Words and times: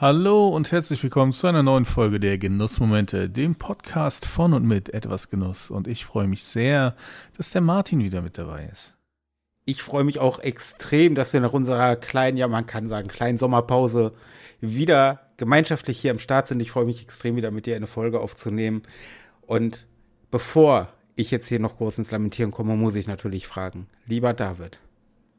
Hallo 0.00 0.46
und 0.46 0.70
herzlich 0.70 1.02
willkommen 1.02 1.32
zu 1.32 1.48
einer 1.48 1.64
neuen 1.64 1.84
Folge 1.84 2.20
der 2.20 2.38
Genussmomente, 2.38 3.28
dem 3.28 3.56
Podcast 3.56 4.26
von 4.26 4.54
und 4.54 4.64
mit 4.64 4.94
etwas 4.94 5.28
Genuss. 5.28 5.72
Und 5.72 5.88
ich 5.88 6.04
freue 6.04 6.28
mich 6.28 6.44
sehr, 6.44 6.94
dass 7.36 7.50
der 7.50 7.62
Martin 7.62 7.98
wieder 7.98 8.22
mit 8.22 8.38
dabei 8.38 8.68
ist. 8.70 8.96
Ich 9.64 9.82
freue 9.82 10.04
mich 10.04 10.20
auch 10.20 10.38
extrem, 10.38 11.16
dass 11.16 11.32
wir 11.32 11.40
nach 11.40 11.52
unserer 11.52 11.96
kleinen, 11.96 12.36
ja 12.36 12.46
man 12.46 12.64
kann 12.64 12.86
sagen, 12.86 13.08
kleinen 13.08 13.38
Sommerpause 13.38 14.12
wieder 14.60 15.32
gemeinschaftlich 15.36 15.98
hier 15.98 16.12
am 16.12 16.20
Start 16.20 16.46
sind. 16.46 16.60
Ich 16.60 16.70
freue 16.70 16.86
mich 16.86 17.02
extrem 17.02 17.34
wieder 17.34 17.50
mit 17.50 17.66
dir 17.66 17.74
eine 17.74 17.88
Folge 17.88 18.20
aufzunehmen. 18.20 18.84
Und 19.48 19.88
bevor 20.30 20.92
ich 21.16 21.32
jetzt 21.32 21.48
hier 21.48 21.58
noch 21.58 21.76
groß 21.76 21.98
ins 21.98 22.12
Lamentieren 22.12 22.52
komme, 22.52 22.76
muss 22.76 22.94
ich 22.94 23.08
natürlich 23.08 23.48
fragen, 23.48 23.88
lieber 24.06 24.32
David, 24.32 24.78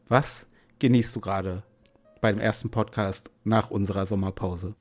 was 0.10 0.50
genießt 0.80 1.16
du 1.16 1.22
gerade 1.22 1.64
beim 2.22 2.40
ersten 2.40 2.70
Podcast 2.70 3.30
nach 3.44 3.70
unserer 3.70 4.06
Sommerpause? 4.06 4.76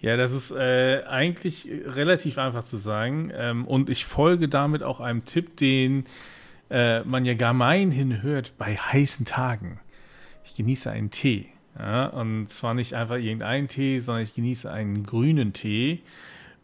Ja, 0.00 0.16
das 0.16 0.32
ist 0.32 0.50
äh, 0.50 1.02
eigentlich 1.08 1.68
relativ 1.86 2.36
einfach 2.36 2.64
zu 2.64 2.76
sagen. 2.76 3.32
Ähm, 3.34 3.66
und 3.66 3.88
ich 3.88 4.04
folge 4.04 4.48
damit 4.48 4.82
auch 4.82 5.00
einem 5.00 5.24
Tipp, 5.24 5.56
den 5.56 6.04
äh, 6.70 7.00
man 7.04 7.24
ja 7.24 7.34
gemeinhin 7.34 8.22
hört 8.22 8.58
bei 8.58 8.76
heißen 8.76 9.24
Tagen. 9.24 9.80
Ich 10.44 10.54
genieße 10.56 10.90
einen 10.90 11.10
Tee. 11.10 11.46
Ja, 11.78 12.06
und 12.06 12.48
zwar 12.48 12.74
nicht 12.74 12.94
einfach 12.94 13.16
irgendeinen 13.16 13.66
Tee, 13.68 13.98
sondern 13.98 14.22
ich 14.22 14.34
genieße 14.34 14.70
einen 14.70 15.04
grünen 15.04 15.52
Tee. 15.52 16.02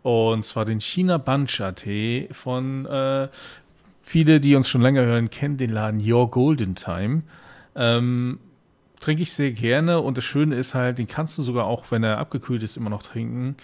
Und 0.03 0.45
zwar 0.45 0.65
den 0.65 0.81
China 0.81 1.19
Bancha 1.19 1.73
Tee 1.73 2.29
von 2.33 2.87
äh, 2.87 3.29
viele, 4.03 4.41
die 4.41 4.55
uns 4.55 4.69
schon 4.69 4.83
länger 4.83 5.03
hören, 5.03 5.31
kennen 5.31 5.57
den 5.57 5.71
Laden 5.71 6.01
Your 6.01 6.31
Golden 6.31 6.75
Time. 6.75 7.23
Ähm, 7.75 8.39
trinke 9.01 9.23
ich 9.23 9.33
sehr 9.33 9.53
gerne 9.53 10.01
und 10.01 10.17
das 10.17 10.25
Schöne 10.25 10.55
ist 10.55 10.75
halt, 10.75 10.99
den 10.99 11.09
kannst 11.09 11.37
du 11.39 11.43
sogar 11.43 11.67
auch, 11.67 11.91
wenn 11.91 12.05
er 12.05 12.19
abgekühlt 12.19 12.63
ist, 12.63 12.77
immer 12.77 12.91
noch 12.91 13.03
trinken. 13.03 13.57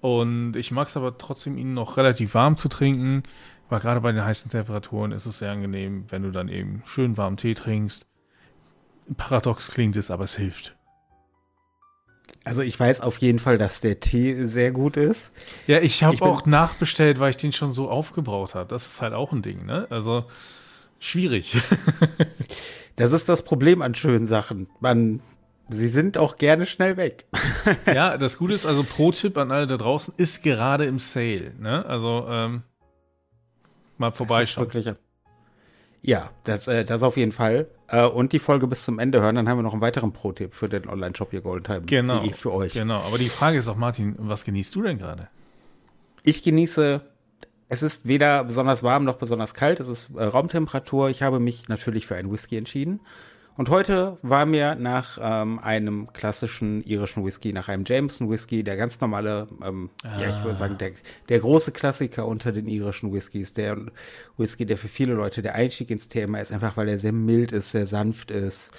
Und 0.00 0.54
ich 0.56 0.70
mag 0.70 0.88
es 0.88 0.96
aber 0.96 1.16
trotzdem, 1.16 1.56
ihn 1.56 1.74
noch 1.74 1.96
relativ 1.96 2.34
warm 2.34 2.56
zu 2.58 2.68
trinken, 2.68 3.22
weil 3.70 3.80
gerade 3.80 4.02
bei 4.02 4.12
den 4.12 4.24
heißen 4.24 4.50
Temperaturen 4.50 5.12
ist 5.12 5.24
es 5.24 5.38
sehr 5.38 5.50
angenehm, 5.50 6.04
wenn 6.10 6.22
du 6.22 6.30
dann 6.30 6.48
eben 6.48 6.82
schön 6.84 7.16
warmen 7.16 7.38
Tee 7.38 7.54
trinkst. 7.54 8.06
Paradox 9.16 9.70
klingt 9.70 9.96
es, 9.96 10.10
aber 10.10 10.24
es 10.24 10.36
hilft. 10.36 10.76
Also 12.44 12.60
ich 12.60 12.78
weiß 12.78 13.00
auf 13.00 13.18
jeden 13.18 13.38
Fall, 13.38 13.56
dass 13.56 13.80
der 13.80 14.00
Tee 14.00 14.44
sehr 14.44 14.70
gut 14.70 14.98
ist. 14.98 15.32
Ja, 15.66 15.80
ich 15.80 16.04
habe 16.04 16.20
auch 16.22 16.44
nachbestellt, 16.44 17.18
weil 17.18 17.30
ich 17.30 17.38
den 17.38 17.52
schon 17.52 17.72
so 17.72 17.88
aufgebraucht 17.88 18.54
habe. 18.54 18.68
Das 18.68 18.86
ist 18.86 19.00
halt 19.00 19.14
auch 19.14 19.32
ein 19.32 19.40
Ding, 19.40 19.64
ne? 19.64 19.86
Also 19.88 20.26
schwierig. 21.04 21.56
Das 22.96 23.12
ist 23.12 23.28
das 23.28 23.44
Problem 23.44 23.82
an 23.82 23.94
schönen 23.94 24.26
Sachen. 24.26 24.68
Man, 24.80 25.20
sie 25.68 25.88
sind 25.88 26.16
auch 26.16 26.36
gerne 26.36 26.66
schnell 26.66 26.96
weg. 26.96 27.26
ja, 27.86 28.16
das 28.18 28.38
Gute 28.38 28.54
ist, 28.54 28.66
also 28.66 28.84
Pro-Tipp 28.84 29.36
an 29.36 29.50
alle 29.50 29.66
da 29.66 29.76
draußen, 29.76 30.14
ist 30.16 30.42
gerade 30.42 30.84
im 30.84 30.98
Sale. 30.98 31.54
Ne? 31.58 31.84
Also 31.86 32.26
ähm, 32.28 32.62
mal 33.98 34.12
vorbeischauen. 34.12 34.68
Das 34.68 34.74
wirklich, 34.74 34.96
ja, 36.02 36.30
das, 36.44 36.68
äh, 36.68 36.84
das 36.84 37.02
auf 37.02 37.16
jeden 37.16 37.32
Fall. 37.32 37.66
Äh, 37.88 38.04
und 38.04 38.32
die 38.32 38.38
Folge 38.38 38.66
bis 38.66 38.84
zum 38.84 38.98
Ende 38.98 39.20
hören, 39.20 39.36
dann 39.36 39.48
haben 39.48 39.58
wir 39.58 39.62
noch 39.62 39.72
einen 39.72 39.82
weiteren 39.82 40.12
Pro-Tipp 40.12 40.54
für 40.54 40.68
den 40.68 40.88
Online-Shop 40.88 41.30
hier 41.30 41.40
Golden 41.40 41.64
Time. 41.64 41.82
Genau. 41.82 42.22
Für 42.32 42.52
euch. 42.52 42.74
Genau, 42.74 43.00
aber 43.00 43.18
die 43.18 43.28
Frage 43.28 43.58
ist 43.58 43.68
auch, 43.68 43.76
Martin, 43.76 44.14
was 44.18 44.44
genießt 44.44 44.74
du 44.74 44.82
denn 44.82 44.98
gerade? 44.98 45.28
Ich 46.22 46.42
genieße 46.42 47.00
es 47.74 47.82
ist 47.82 48.06
weder 48.06 48.44
besonders 48.44 48.84
warm 48.84 49.04
noch 49.04 49.16
besonders 49.16 49.52
kalt. 49.52 49.80
Es 49.80 49.88
ist 49.88 50.10
äh, 50.16 50.22
Raumtemperatur. 50.22 51.10
Ich 51.10 51.22
habe 51.22 51.40
mich 51.40 51.68
natürlich 51.68 52.06
für 52.06 52.14
einen 52.14 52.30
Whisky 52.30 52.56
entschieden. 52.56 53.00
Und 53.56 53.68
heute 53.68 54.18
war 54.22 54.46
mir 54.46 54.76
nach 54.76 55.18
ähm, 55.20 55.58
einem 55.58 56.12
klassischen 56.12 56.82
irischen 56.84 57.24
Whisky, 57.24 57.52
nach 57.52 57.68
einem 57.68 57.84
Jameson 57.84 58.30
Whisky, 58.30 58.64
der 58.64 58.76
ganz 58.76 59.00
normale, 59.00 59.48
ähm, 59.62 59.90
ah. 60.04 60.20
ja, 60.20 60.28
ich 60.28 60.42
würde 60.42 60.56
sagen, 60.56 60.78
der, 60.78 60.92
der 61.28 61.40
große 61.40 61.72
Klassiker 61.72 62.26
unter 62.26 62.52
den 62.52 62.66
irischen 62.68 63.12
Whiskys, 63.12 63.52
der 63.52 63.76
Whisky, 64.36 64.66
der 64.66 64.76
für 64.76 64.88
viele 64.88 65.14
Leute 65.14 65.42
der 65.42 65.54
Einstieg 65.54 65.90
ins 65.90 66.08
Thema 66.08 66.40
ist, 66.40 66.52
einfach 66.52 66.76
weil 66.76 66.88
er 66.88 66.98
sehr 66.98 67.12
mild 67.12 67.52
ist, 67.52 67.72
sehr 67.72 67.86
sanft 67.86 68.30
ist, 68.32 68.72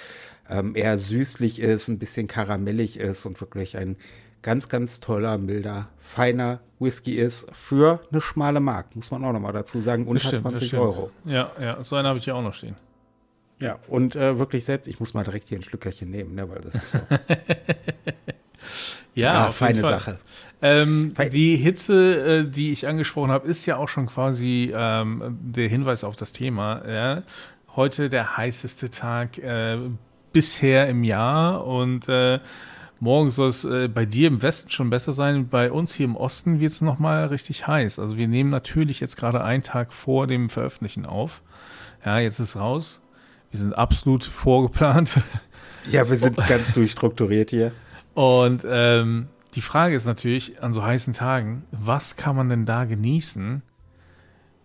ähm, 0.49 0.75
eher 0.75 0.97
süßlich 0.97 1.59
ist, 1.59 1.87
ein 1.87 1.99
bisschen 1.99 2.27
karamellig 2.27 2.99
ist 2.99 3.25
und 3.25 3.39
wirklich 3.39 3.77
ein 3.77 3.95
ganz, 4.45 4.69
ganz 4.69 4.99
toller, 4.99 5.39
milder, 5.39 5.87
feiner 5.97 6.59
Whisky 6.77 7.15
ist 7.15 7.47
für 7.51 7.99
eine 8.11 8.21
schmale 8.21 8.59
Mark, 8.59 8.95
muss 8.95 9.09
man 9.09 9.25
auch 9.25 9.33
nochmal 9.33 9.53
dazu 9.53 9.81
sagen, 9.81 10.05
unter 10.05 10.27
stimmt, 10.27 10.43
20 10.43 10.75
Euro. 10.75 11.09
Ja, 11.25 11.49
ja, 11.59 11.83
so 11.83 11.95
einen 11.95 12.07
habe 12.07 12.19
ich 12.19 12.27
ja 12.27 12.35
auch 12.35 12.43
noch 12.43 12.53
stehen. 12.53 12.75
Ja, 13.59 13.79
und 13.87 14.15
äh, 14.15 14.37
wirklich 14.37 14.63
selbst, 14.63 14.87
ich 14.87 14.99
muss 14.99 15.15
mal 15.15 15.23
direkt 15.23 15.47
hier 15.47 15.57
ein 15.57 15.63
Schlückerchen 15.63 16.11
nehmen, 16.11 16.35
ne, 16.35 16.47
weil 16.47 16.61
das 16.61 16.75
ist 16.75 16.91
so. 16.91 16.99
ja, 19.15 19.33
ja 19.33 19.51
feine 19.51 19.81
Sache. 19.81 20.19
Ähm, 20.61 21.13
Fein. 21.15 21.31
Die 21.31 21.55
Hitze, 21.55 22.43
äh, 22.43 22.45
die 22.47 22.71
ich 22.71 22.87
angesprochen 22.87 23.31
habe, 23.31 23.47
ist 23.47 23.65
ja 23.65 23.77
auch 23.77 23.89
schon 23.89 24.05
quasi 24.05 24.71
ähm, 24.75 25.39
der 25.41 25.69
Hinweis 25.69 26.03
auf 26.03 26.15
das 26.15 26.33
Thema. 26.33 26.87
Ja? 26.87 27.23
Heute 27.75 28.09
der 28.09 28.37
heißeste 28.37 28.91
Tag 28.91 29.39
äh, 29.39 29.79
bisher 30.33 30.87
im 30.87 31.03
Jahr 31.03 31.65
und 31.65 32.07
äh, 32.09 32.39
Morgen 32.99 33.29
soll 33.31 33.49
es 33.49 33.65
äh, 33.65 33.87
bei 33.87 34.05
dir 34.05 34.27
im 34.27 34.41
Westen 34.41 34.69
schon 34.69 34.89
besser 34.89 35.11
sein. 35.11 35.49
Bei 35.49 35.71
uns 35.71 35.93
hier 35.93 36.05
im 36.05 36.15
Osten 36.15 36.59
wird 36.59 36.71
es 36.71 36.81
nochmal 36.81 37.27
richtig 37.27 37.67
heiß. 37.67 37.99
Also 37.99 38.17
wir 38.17 38.27
nehmen 38.27 38.49
natürlich 38.49 38.99
jetzt 38.99 39.17
gerade 39.17 39.43
einen 39.43 39.63
Tag 39.63 39.93
vor 39.93 40.27
dem 40.27 40.49
Veröffentlichen 40.49 41.05
auf. 41.05 41.41
Ja, 42.05 42.19
jetzt 42.19 42.39
ist 42.39 42.55
raus. 42.55 43.01
Wir 43.51 43.59
sind 43.59 43.73
absolut 43.73 44.23
vorgeplant. 44.23 45.19
Ja, 45.91 46.09
wir 46.09 46.17
sind 46.17 46.35
ganz 46.47 46.73
durchstrukturiert 46.73 47.51
hier. 47.51 47.71
Und 48.15 48.65
ähm, 48.67 49.27
die 49.53 49.61
Frage 49.61 49.95
ist 49.95 50.05
natürlich 50.05 50.63
an 50.63 50.73
so 50.73 50.83
heißen 50.83 51.13
Tagen, 51.13 51.63
was 51.71 52.15
kann 52.15 52.35
man 52.35 52.49
denn 52.49 52.65
da 52.65 52.85
genießen? 52.85 53.61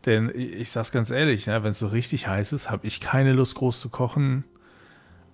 Denn 0.07 0.33
ich 0.35 0.71
sag's 0.71 0.93
ganz 0.93 1.11
ehrlich, 1.11 1.47
ne, 1.47 1.63
wenn 1.63 1.73
es 1.73 1.79
so 1.79 1.89
richtig 1.89 2.27
heiß 2.27 2.55
ist, 2.55 2.71
habe 2.71 2.87
ich 2.87 3.01
keine 3.01 3.35
Lust 3.35 3.55
groß 3.55 3.81
zu 3.81 3.91
kochen 3.91 4.45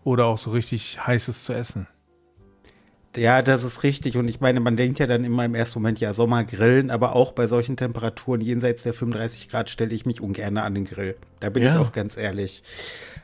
oder 0.03 0.27
auch 0.27 0.39
so 0.39 0.51
richtig 0.51 1.07
heißes 1.07 1.45
zu 1.45 1.53
essen. 1.53 1.87
Ja, 3.17 3.43
das 3.43 3.65
ist 3.65 3.83
richtig. 3.83 4.17
Und 4.17 4.29
ich 4.29 4.41
meine, 4.41 4.61
man 4.61 4.77
denkt 4.77 4.99
ja 4.99 5.07
dann 5.07 5.25
immer 5.25 5.45
im 5.45 5.55
ersten 5.55 5.79
Moment, 5.79 6.01
ja, 6.01 6.13
Sommer 6.13 6.45
grillen, 6.45 6.91
aber 6.91 7.15
auch 7.15 7.33
bei 7.33 7.47
solchen 7.47 7.77
Temperaturen 7.77 8.41
jenseits 8.41 8.83
der 8.83 8.93
35 8.93 9.49
Grad 9.49 9.69
stelle 9.69 9.95
ich 9.95 10.07
mich 10.07 10.21
ungern 10.21 10.57
an 10.59 10.75
den 10.75 10.85
Grill. 10.85 11.17
Da 11.41 11.51
bin 11.51 11.63
ja. 11.63 11.75
ich 11.75 11.77
auch 11.79 11.93
ganz 11.93 12.17
ehrlich. 12.17 12.63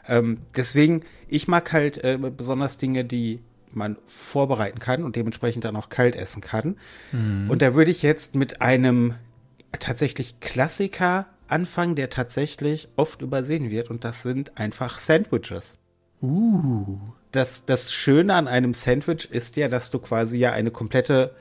Ähm, 0.08 0.38
deswegen, 0.56 1.02
ich 1.28 1.48
mag 1.48 1.72
halt 1.72 1.98
äh, 2.02 2.18
besonders 2.18 2.78
Dinge, 2.78 3.04
die 3.04 3.40
man 3.70 3.96
vorbereiten 4.06 4.78
kann 4.78 5.02
und 5.02 5.16
dementsprechend 5.16 5.64
dann 5.64 5.76
auch 5.76 5.88
kalt 5.88 6.16
essen 6.16 6.42
kann. 6.42 6.76
Mhm. 7.12 7.48
Und 7.50 7.62
da 7.62 7.74
würde 7.74 7.90
ich 7.90 8.02
jetzt 8.02 8.34
mit 8.34 8.60
einem 8.60 9.14
tatsächlich 9.78 10.40
Klassiker 10.40 11.26
anfangen, 11.48 11.94
der 11.96 12.10
tatsächlich 12.10 12.88
oft 12.96 13.22
übersehen 13.22 13.70
wird. 13.70 13.90
Und 13.90 14.04
das 14.04 14.22
sind 14.22 14.58
einfach 14.58 14.98
Sandwiches. 14.98 15.78
Uh 16.22 16.98
das, 17.32 17.64
das 17.64 17.92
Schöne 17.92 18.34
an 18.34 18.46
einem 18.46 18.74
Sandwich 18.74 19.28
ist 19.30 19.56
ja, 19.56 19.68
dass 19.68 19.90
du 19.90 19.98
quasi 19.98 20.38
ja 20.38 20.52
eine 20.52 20.70
komplette 20.70 21.34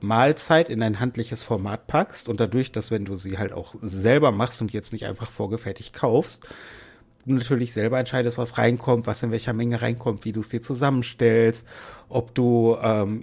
Mahlzeit 0.00 0.70
in 0.70 0.82
ein 0.82 1.00
handliches 1.00 1.42
Format 1.42 1.88
packst 1.88 2.28
und 2.28 2.38
dadurch, 2.38 2.70
dass 2.70 2.90
wenn 2.90 3.04
du 3.04 3.16
sie 3.16 3.38
halt 3.38 3.52
auch 3.52 3.74
selber 3.82 4.30
machst 4.30 4.60
und 4.60 4.72
jetzt 4.72 4.92
nicht 4.92 5.06
einfach 5.06 5.30
vorgefertigt 5.32 5.92
kaufst, 5.92 6.46
du 7.26 7.34
natürlich 7.34 7.72
selber 7.72 7.98
entscheidest, 7.98 8.38
was 8.38 8.58
reinkommt, 8.58 9.06
was 9.06 9.22
in 9.22 9.32
welcher 9.32 9.52
Menge 9.52 9.82
reinkommt, 9.82 10.24
wie 10.24 10.32
du 10.32 10.40
es 10.40 10.50
dir 10.50 10.62
zusammenstellst, 10.62 11.66
ob 12.08 12.34
du 12.34 12.76
ähm, 12.80 13.22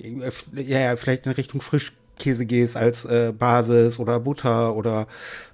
ja 0.53 0.95
vielleicht 0.97 1.27
in 1.27 1.31
Richtung 1.31 1.61
Frischkäse 1.61 2.45
gehst 2.45 2.75
als 2.75 3.05
äh, 3.05 3.31
Basis 3.37 3.99
oder 3.99 4.19
Butter 4.19 4.75
oder 4.75 5.07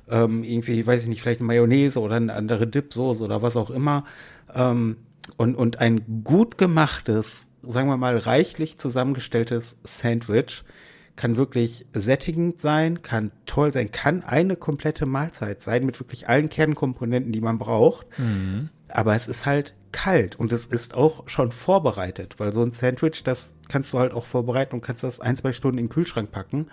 ähm, 0.10 0.44
irgendwie, 0.44 0.86
weiß 0.86 1.04
ich 1.04 1.10
nicht, 1.10 1.22
vielleicht 1.22 1.42
eine 1.42 1.48
Mayonnaise 1.48 2.00
oder 2.00 2.16
eine 2.16 2.34
andere 2.34 2.66
Dipsoße 2.66 3.24
oder 3.24 3.42
was 3.42 3.58
auch 3.58 3.70
immer. 3.70 4.06
Ähm, 4.54 4.98
und, 5.38 5.56
und 5.56 5.80
ein 5.80 6.24
gut 6.24 6.58
gemachtes, 6.58 7.50
sagen 7.62 7.88
wir 7.88 7.98
mal, 7.98 8.18
reichlich 8.18 8.78
zusammengestelltes 8.78 9.80
Sandwich 9.84 10.64
kann 11.16 11.38
wirklich 11.38 11.86
sättigend 11.94 12.62
sein, 12.62 13.02
kann 13.02 13.32
toll 13.46 13.74
sein, 13.74 13.92
kann 13.92 14.24
eine 14.24 14.56
komplette 14.56 15.06
Mahlzeit 15.06 15.62
sein 15.62 15.86
mit 15.86 16.00
wirklich 16.00 16.30
allen 16.30 16.50
Kernkomponenten, 16.50 17.32
die 17.32 17.42
man 17.42 17.60
braucht. 17.60 18.08
Mhm. 18.18 18.70
Aber 18.88 19.16
es 19.16 19.28
ist 19.28 19.46
halt 19.46 19.76
kalt 19.92 20.38
und 20.38 20.52
es 20.52 20.66
ist 20.66 20.96
auch 20.96 21.28
schon 21.28 21.52
vorbereitet, 21.52 22.36
weil 22.38 22.54
so 22.54 22.62
ein 22.64 22.72
Sandwich, 22.72 23.24
das 23.24 23.54
kannst 23.68 23.94
du 23.94 24.00
halt 24.00 24.14
auch 24.14 24.26
vorbereiten 24.26 24.76
und 24.76 24.82
kannst 24.82 25.04
das 25.04 25.20
ein, 25.20 25.38
zwei 25.38 25.54
Stunden 25.54 25.78
in 25.78 25.86
den 25.86 25.92
Kühlschrank 25.92 26.32
packen, 26.32 26.68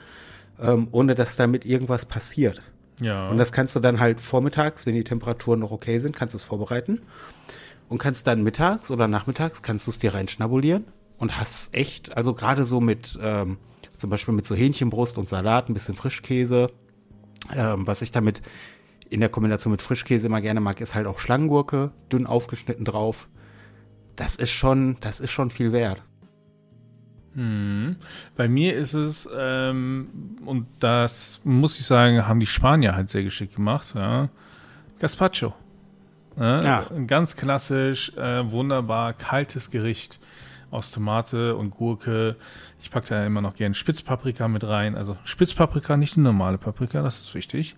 ähm, 0.60 0.88
ohne 0.92 1.14
dass 1.14 1.36
damit 1.36 1.66
irgendwas 1.66 2.06
passiert. 2.06 2.62
Ja. 3.00 3.28
Und 3.28 3.38
das 3.38 3.52
kannst 3.52 3.76
du 3.76 3.80
dann 3.80 4.00
halt 4.00 4.20
vormittags, 4.20 4.86
wenn 4.86 4.94
die 4.94 5.04
Temperaturen 5.04 5.60
noch 5.60 5.70
okay 5.70 5.98
sind, 5.98 6.16
kannst 6.16 6.34
du 6.34 6.36
es 6.36 6.44
vorbereiten 6.44 7.00
und 7.88 7.98
kannst 7.98 8.26
dann 8.26 8.42
mittags 8.42 8.90
oder 8.90 9.08
nachmittags 9.08 9.62
kannst 9.62 9.86
du 9.86 9.90
es 9.90 9.98
dir 9.98 10.14
reinschnabulieren 10.14 10.84
und 11.18 11.38
hast 11.38 11.74
echt, 11.74 12.16
also 12.16 12.34
gerade 12.34 12.64
so 12.64 12.80
mit 12.80 13.18
ähm, 13.20 13.58
zum 13.98 14.10
Beispiel 14.10 14.34
mit 14.34 14.46
so 14.46 14.54
Hähnchenbrust 14.54 15.18
und 15.18 15.28
Salat, 15.28 15.68
ein 15.68 15.74
bisschen 15.74 15.94
Frischkäse. 15.94 16.70
Ähm, 17.54 17.86
was 17.86 18.02
ich 18.02 18.12
damit 18.12 18.42
in 19.10 19.20
der 19.20 19.28
Kombination 19.28 19.72
mit 19.72 19.82
Frischkäse 19.82 20.26
immer 20.26 20.40
gerne 20.40 20.60
mag, 20.60 20.80
ist 20.80 20.94
halt 20.94 21.06
auch 21.06 21.18
Schlangengurke, 21.18 21.90
dünn 22.12 22.26
aufgeschnitten 22.26 22.84
drauf. 22.84 23.28
Das 24.16 24.36
ist 24.36 24.50
schon, 24.50 24.96
das 25.00 25.20
ist 25.20 25.30
schon 25.30 25.50
viel 25.50 25.72
wert. 25.72 26.02
Hm. 27.34 27.96
Bei 28.36 28.48
mir 28.48 28.74
ist 28.74 28.94
es, 28.94 29.28
ähm, 29.36 30.36
und 30.44 30.66
das 30.80 31.40
muss 31.44 31.78
ich 31.78 31.86
sagen, 31.86 32.26
haben 32.26 32.40
die 32.40 32.46
Spanier 32.46 32.94
halt 32.94 33.10
sehr 33.10 33.22
geschickt 33.22 33.56
gemacht, 33.56 33.94
ja. 33.94 34.28
Gazpacho. 34.98 35.54
Ja, 36.38 36.62
ja. 36.62 36.86
Ganz 37.06 37.36
klassisch, 37.36 38.12
äh, 38.16 38.50
wunderbar, 38.50 39.12
kaltes 39.12 39.70
Gericht 39.70 40.20
aus 40.70 40.90
Tomate 40.90 41.56
und 41.56 41.70
Gurke. 41.70 42.36
Ich 42.80 42.90
packe 42.90 43.08
da 43.08 43.26
immer 43.26 43.40
noch 43.40 43.54
gerne 43.54 43.74
Spitzpaprika 43.74 44.48
mit 44.48 44.64
rein. 44.64 44.94
Also 44.94 45.16
Spitzpaprika, 45.24 45.96
nicht 45.96 46.16
eine 46.16 46.24
normale 46.24 46.58
Paprika, 46.58 47.02
das 47.02 47.18
ist 47.18 47.34
wichtig. 47.34 47.74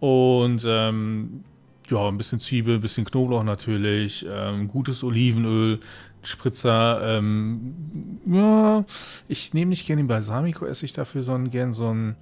Und 0.00 0.64
ähm, 0.66 1.44
ja, 1.88 2.06
ein 2.08 2.18
bisschen 2.18 2.40
Zwiebel, 2.40 2.76
ein 2.76 2.80
bisschen 2.80 3.04
Knoblauch 3.04 3.42
natürlich, 3.42 4.26
ähm, 4.30 4.68
gutes 4.68 5.02
Olivenöl, 5.02 5.80
Spritzer. 6.22 7.00
Ähm, 7.02 8.20
ja, 8.26 8.84
ich 9.26 9.54
nehme 9.54 9.70
nicht 9.70 9.86
gerne 9.86 10.02
den 10.02 10.08
Balsamico-Essig 10.08 10.92
dafür, 10.92 11.22
sondern 11.22 11.50
gerne 11.50 11.72
so 11.72 11.92
ein 11.92 12.16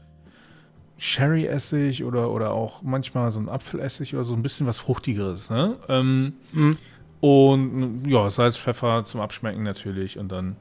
Sherry-Essig 0.99 2.05
oder, 2.05 2.31
oder 2.31 2.53
auch 2.53 2.83
manchmal 2.83 3.31
so 3.33 3.39
ein 3.39 3.49
Apfelessig 3.49 4.15
oder 4.15 4.25
so 4.25 4.35
ein 4.35 4.43
bisschen 4.43 4.67
was 4.67 4.79
Fruchtigeres. 4.79 5.51
Ne? 5.51 5.77
Ähm, 5.89 6.35
mhm. 6.53 6.79
Und 7.21 8.05
ja, 8.07 8.29
Salz, 8.31 8.57
Pfeffer 8.57 9.05
zum 9.05 9.21
Abschmecken 9.21 9.63
natürlich 9.63 10.19
und 10.19 10.31
dann 10.31 10.57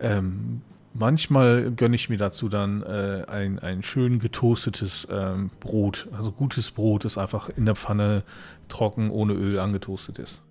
ähm, 0.00 0.62
manchmal 0.94 1.70
gönne 1.70 1.96
ich 1.96 2.08
mir 2.08 2.16
dazu 2.16 2.48
dann 2.48 2.82
äh, 2.82 3.24
ein, 3.28 3.58
ein 3.58 3.82
schön 3.82 4.18
getoastetes 4.18 5.08
ähm, 5.10 5.50
Brot. 5.60 6.08
Also 6.16 6.32
gutes 6.32 6.70
Brot, 6.70 7.04
das 7.04 7.18
einfach 7.18 7.50
in 7.56 7.66
der 7.66 7.76
Pfanne 7.76 8.22
trocken 8.68 9.10
ohne 9.10 9.32
Öl 9.34 9.58
angetoastet 9.58 10.18
ist. 10.18 10.42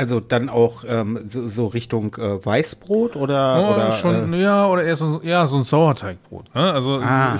Also 0.00 0.18
dann 0.18 0.48
auch 0.48 0.82
ähm, 0.88 1.18
so, 1.28 1.46
so, 1.46 1.66
Richtung 1.66 2.14
äh, 2.14 2.44
Weißbrot 2.44 3.16
oder, 3.16 3.68
oh, 3.68 3.74
oder 3.74 3.92
schon, 3.92 4.32
äh, 4.32 4.42
ja 4.42 4.66
oder 4.66 4.82
eher 4.82 4.96
so, 4.96 5.20
ja 5.22 5.46
so 5.46 5.58
ein 5.58 5.64
Sauerteigbrot. 5.64 6.54
Ne? 6.54 6.72
Also 6.72 7.00
ah. 7.02 7.36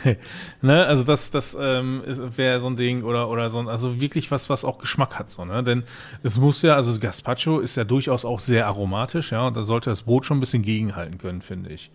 ne? 0.60 0.84
also 0.84 1.02
das 1.02 1.30
das 1.30 1.56
ähm, 1.58 2.02
wäre 2.36 2.60
so 2.60 2.66
ein 2.66 2.76
Ding 2.76 3.04
oder 3.04 3.30
oder 3.30 3.48
so 3.48 3.58
ein, 3.58 3.68
also 3.68 4.02
wirklich 4.02 4.30
was 4.30 4.50
was 4.50 4.66
auch 4.66 4.76
Geschmack 4.76 5.18
hat 5.18 5.30
so 5.30 5.46
ne 5.46 5.62
denn 5.62 5.84
es 6.22 6.36
muss 6.36 6.60
ja 6.60 6.74
also 6.74 6.98
Gazpacho 7.00 7.60
ist 7.60 7.76
ja 7.76 7.84
durchaus 7.84 8.26
auch 8.26 8.38
sehr 8.38 8.66
aromatisch 8.66 9.32
ja 9.32 9.46
und 9.46 9.56
da 9.56 9.62
sollte 9.62 9.88
das 9.88 10.02
Brot 10.02 10.26
schon 10.26 10.36
ein 10.36 10.40
bisschen 10.40 10.62
gegenhalten 10.62 11.16
können 11.16 11.40
finde 11.40 11.70
ich. 11.70 11.90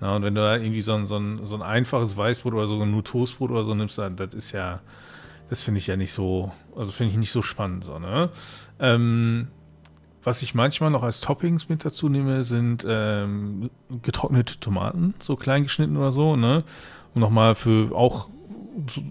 Ja, 0.00 0.16
und 0.16 0.24
wenn 0.24 0.34
du 0.34 0.40
da 0.40 0.56
irgendwie 0.56 0.80
so 0.80 0.92
ein, 0.92 1.06
so 1.06 1.16
ein, 1.16 1.46
so 1.46 1.54
ein 1.54 1.62
einfaches 1.62 2.16
Weißbrot 2.16 2.54
oder 2.54 2.66
so 2.66 2.82
ein 2.82 3.04
Toastbrot 3.04 3.52
oder 3.52 3.62
so 3.62 3.74
nimmst, 3.74 3.96
dann 3.96 4.16
das 4.16 4.34
ist 4.34 4.50
ja 4.50 4.80
das 5.54 5.62
finde 5.62 5.78
ich 5.78 5.86
ja 5.86 5.94
nicht 5.94 6.12
so, 6.12 6.50
also 6.74 6.90
finde 6.90 7.12
ich 7.12 7.16
nicht 7.16 7.30
so 7.30 7.40
spannend. 7.40 7.84
So, 7.84 8.00
ne? 8.00 8.28
ähm, 8.80 9.46
was 10.24 10.42
ich 10.42 10.52
manchmal 10.52 10.90
noch 10.90 11.04
als 11.04 11.20
Toppings 11.20 11.68
mit 11.68 11.84
dazu 11.84 12.08
nehme, 12.08 12.42
sind 12.42 12.84
ähm, 12.88 13.70
getrocknete 14.02 14.58
Tomaten, 14.58 15.14
so 15.20 15.36
klein 15.36 15.62
geschnitten 15.62 15.96
oder 15.96 16.10
so, 16.10 16.34
ne? 16.34 16.64
Und 17.14 17.20
nochmal 17.20 17.54
für 17.54 17.94
auch 17.94 18.28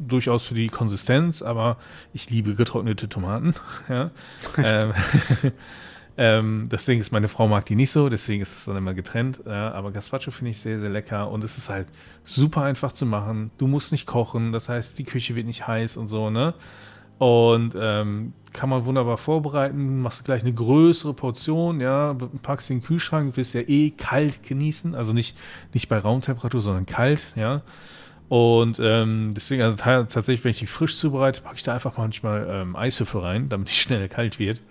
durchaus 0.05 0.43
für 0.43 0.53
die 0.53 0.67
Konsistenz, 0.67 1.41
aber 1.41 1.77
ich 2.11 2.29
liebe 2.29 2.55
getrocknete 2.55 3.07
Tomaten. 3.07 3.55
Ja. 3.87 4.11
ähm, 4.57 4.93
ähm, 6.15 6.67
deswegen 6.71 7.01
ist 7.01 7.11
meine 7.11 7.27
Frau 7.27 7.47
mag 7.47 7.65
die 7.65 7.75
nicht 7.75 7.91
so, 7.91 8.07
deswegen 8.07 8.41
ist 8.41 8.55
es 8.55 8.65
dann 8.65 8.77
immer 8.77 8.93
getrennt. 8.93 9.39
Ja, 9.45 9.71
aber 9.71 9.91
Gazpacho 9.91 10.31
finde 10.31 10.51
ich 10.51 10.59
sehr, 10.59 10.79
sehr 10.79 10.89
lecker 10.89 11.29
und 11.29 11.43
es 11.43 11.57
ist 11.57 11.69
halt 11.69 11.87
super 12.23 12.63
einfach 12.63 12.91
zu 12.91 13.05
machen. 13.05 13.51
Du 13.57 13.67
musst 13.67 13.91
nicht 13.91 14.05
kochen, 14.05 14.51
das 14.51 14.69
heißt, 14.69 14.97
die 14.99 15.05
Küche 15.05 15.35
wird 15.35 15.47
nicht 15.47 15.67
heiß 15.67 15.97
und 15.97 16.07
so, 16.07 16.29
ne? 16.29 16.53
Und 17.17 17.75
ähm, 17.79 18.33
kann 18.51 18.69
man 18.69 18.85
wunderbar 18.85 19.17
vorbereiten, 19.17 20.01
machst 20.01 20.25
gleich 20.25 20.41
eine 20.41 20.53
größere 20.53 21.13
Portion, 21.13 21.79
ja, 21.79 22.15
packst 22.41 22.69
den 22.69 22.81
Kühlschrank, 22.81 23.37
willst 23.37 23.53
ja 23.53 23.61
eh 23.61 23.91
kalt 23.91 24.43
genießen, 24.43 24.93
also 24.93 25.13
nicht, 25.13 25.37
nicht 25.73 25.89
bei 25.89 25.97
Raumtemperatur, 25.97 26.61
sondern 26.61 26.85
kalt, 26.85 27.21
ja. 27.35 27.61
Und 28.29 28.79
ähm, 28.81 29.33
deswegen, 29.35 29.61
also 29.61 29.77
tatsächlich, 29.77 30.43
wenn 30.43 30.51
ich 30.51 30.59
die 30.59 30.67
frisch 30.67 30.97
zubereite, 30.97 31.41
packe 31.41 31.57
ich 31.57 31.63
da 31.63 31.73
einfach 31.73 31.97
manchmal 31.97 32.47
ähm, 32.49 32.75
Eiswürfel 32.75 33.21
rein, 33.21 33.49
damit 33.49 33.69
die 33.69 33.73
schnell 33.75 34.07
kalt 34.09 34.39
wird. 34.39 34.61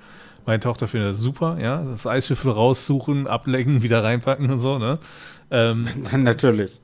Meine 0.45 0.61
Tochter 0.61 0.89
findet 0.89 1.15
das 1.15 1.21
super, 1.21 1.59
ja. 1.61 1.83
Das 1.83 2.07
Eiswürfel 2.07 2.51
raussuchen, 2.51 3.27
ablecken, 3.27 3.83
wieder 3.83 4.03
reinpacken 4.03 4.51
und 4.51 4.61
so, 4.61 4.79
ne? 4.79 4.99
Ähm, 5.51 5.89
Natürlich. 6.13 6.81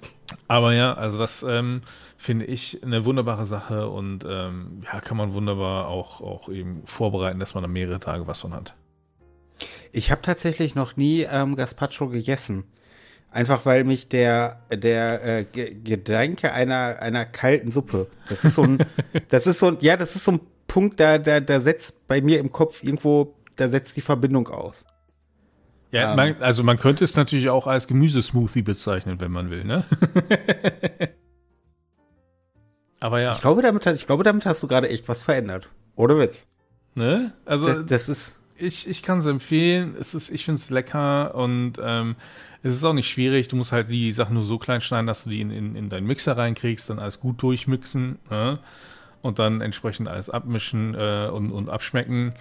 Aber 0.46 0.74
ja, 0.74 0.94
also 0.94 1.18
das 1.18 1.42
ähm, 1.42 1.82
finde 2.16 2.44
ich 2.44 2.82
eine 2.82 3.04
wunderbare 3.04 3.46
Sache 3.46 3.88
und 3.88 4.24
ähm, 4.28 4.82
ja, 4.84 5.00
kann 5.00 5.16
man 5.16 5.32
wunderbar 5.32 5.88
auch, 5.88 6.20
auch 6.20 6.48
eben 6.48 6.82
vorbereiten, 6.84 7.40
dass 7.40 7.54
man 7.54 7.62
da 7.62 7.68
mehrere 7.68 8.00
Tage 8.00 8.26
was 8.26 8.40
von 8.40 8.54
hat. 8.54 8.74
Ich 9.92 10.10
habe 10.10 10.22
tatsächlich 10.22 10.74
noch 10.74 10.96
nie 10.96 11.22
ähm, 11.22 11.56
Gazpacho 11.56 12.08
gegessen. 12.08 12.64
Einfach 13.30 13.66
weil 13.66 13.84
mich 13.84 14.08
der, 14.08 14.62
der 14.70 15.40
äh, 15.40 15.44
Gedanke 15.44 16.52
einer, 16.52 16.98
einer 17.00 17.26
kalten 17.26 17.70
Suppe, 17.70 18.06
das 18.28 18.44
ist 18.44 18.54
so 18.54 18.62
ein, 18.62 18.78
das 19.28 19.46
ist 19.46 19.58
so 19.58 19.68
ein, 19.68 19.78
ja, 19.80 19.96
das 19.96 20.16
ist 20.16 20.24
so 20.24 20.32
ein 20.32 20.40
Punkt, 20.66 20.98
da, 20.98 21.18
da, 21.18 21.40
da 21.40 21.60
setzt 21.60 22.08
bei 22.08 22.20
mir 22.20 22.38
im 22.38 22.52
Kopf 22.52 22.82
irgendwo 22.82 23.34
da 23.58 23.68
setzt 23.68 23.96
die 23.96 24.00
Verbindung 24.00 24.48
aus. 24.48 24.86
Ja, 25.90 26.10
ähm, 26.10 26.16
man, 26.16 26.36
also 26.40 26.62
man 26.62 26.78
könnte 26.78 27.04
es 27.04 27.16
natürlich 27.16 27.50
auch 27.50 27.66
als 27.66 27.86
Gemüsesmoothie 27.86 28.62
bezeichnen, 28.62 29.20
wenn 29.20 29.30
man 29.30 29.50
will, 29.50 29.64
ne? 29.64 29.84
Aber 33.00 33.20
ja. 33.20 33.32
Ich 33.32 33.40
glaube, 33.40 33.62
damit, 33.62 33.86
ich 33.86 34.06
glaube, 34.06 34.24
damit 34.24 34.44
hast 34.44 34.62
du 34.62 34.66
gerade 34.66 34.88
echt 34.88 35.08
was 35.08 35.22
verändert. 35.22 35.68
Oder 35.94 36.18
Witz? 36.18 36.42
Ne? 36.94 37.32
Also, 37.44 37.68
das, 37.68 37.86
das 37.86 38.08
ist. 38.08 38.40
Ich, 38.56 38.88
ich 38.88 39.04
kann 39.04 39.18
es 39.18 39.26
empfehlen. 39.26 39.94
Es 39.98 40.14
ist, 40.14 40.30
ich 40.30 40.44
finde 40.44 40.60
es 40.60 40.68
lecker 40.68 41.36
und 41.36 41.74
ähm, 41.80 42.16
es 42.64 42.74
ist 42.74 42.82
auch 42.82 42.92
nicht 42.92 43.08
schwierig. 43.08 43.46
Du 43.46 43.54
musst 43.54 43.70
halt 43.70 43.88
die 43.88 44.10
Sachen 44.10 44.34
nur 44.34 44.44
so 44.44 44.58
klein 44.58 44.80
schneiden, 44.80 45.06
dass 45.06 45.22
du 45.22 45.30
die 45.30 45.40
in, 45.40 45.52
in, 45.52 45.76
in 45.76 45.88
deinen 45.90 46.08
Mixer 46.08 46.36
reinkriegst, 46.36 46.90
dann 46.90 46.98
alles 46.98 47.20
gut 47.20 47.40
durchmixen 47.40 48.18
ne? 48.30 48.58
und 49.22 49.38
dann 49.38 49.60
entsprechend 49.60 50.08
alles 50.08 50.28
abmischen 50.28 50.96
äh, 50.96 51.30
und, 51.32 51.52
und 51.52 51.68
abschmecken. 51.68 52.34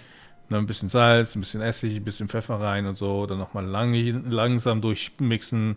Ne, 0.50 0.58
ein 0.58 0.66
bisschen 0.66 0.88
Salz, 0.90 1.36
ein 1.36 1.42
bisschen 1.42 1.62
Essig, 1.62 1.98
ein 1.98 2.04
bisschen 2.06 2.30
Pfeffer 2.30 2.60
rein 2.62 2.86
und 2.86 2.96
so, 2.96 3.26
dann 3.26 3.38
nochmal 3.38 3.66
lang, 3.66 3.94
langsam 4.30 4.82
durchmixen 4.82 5.76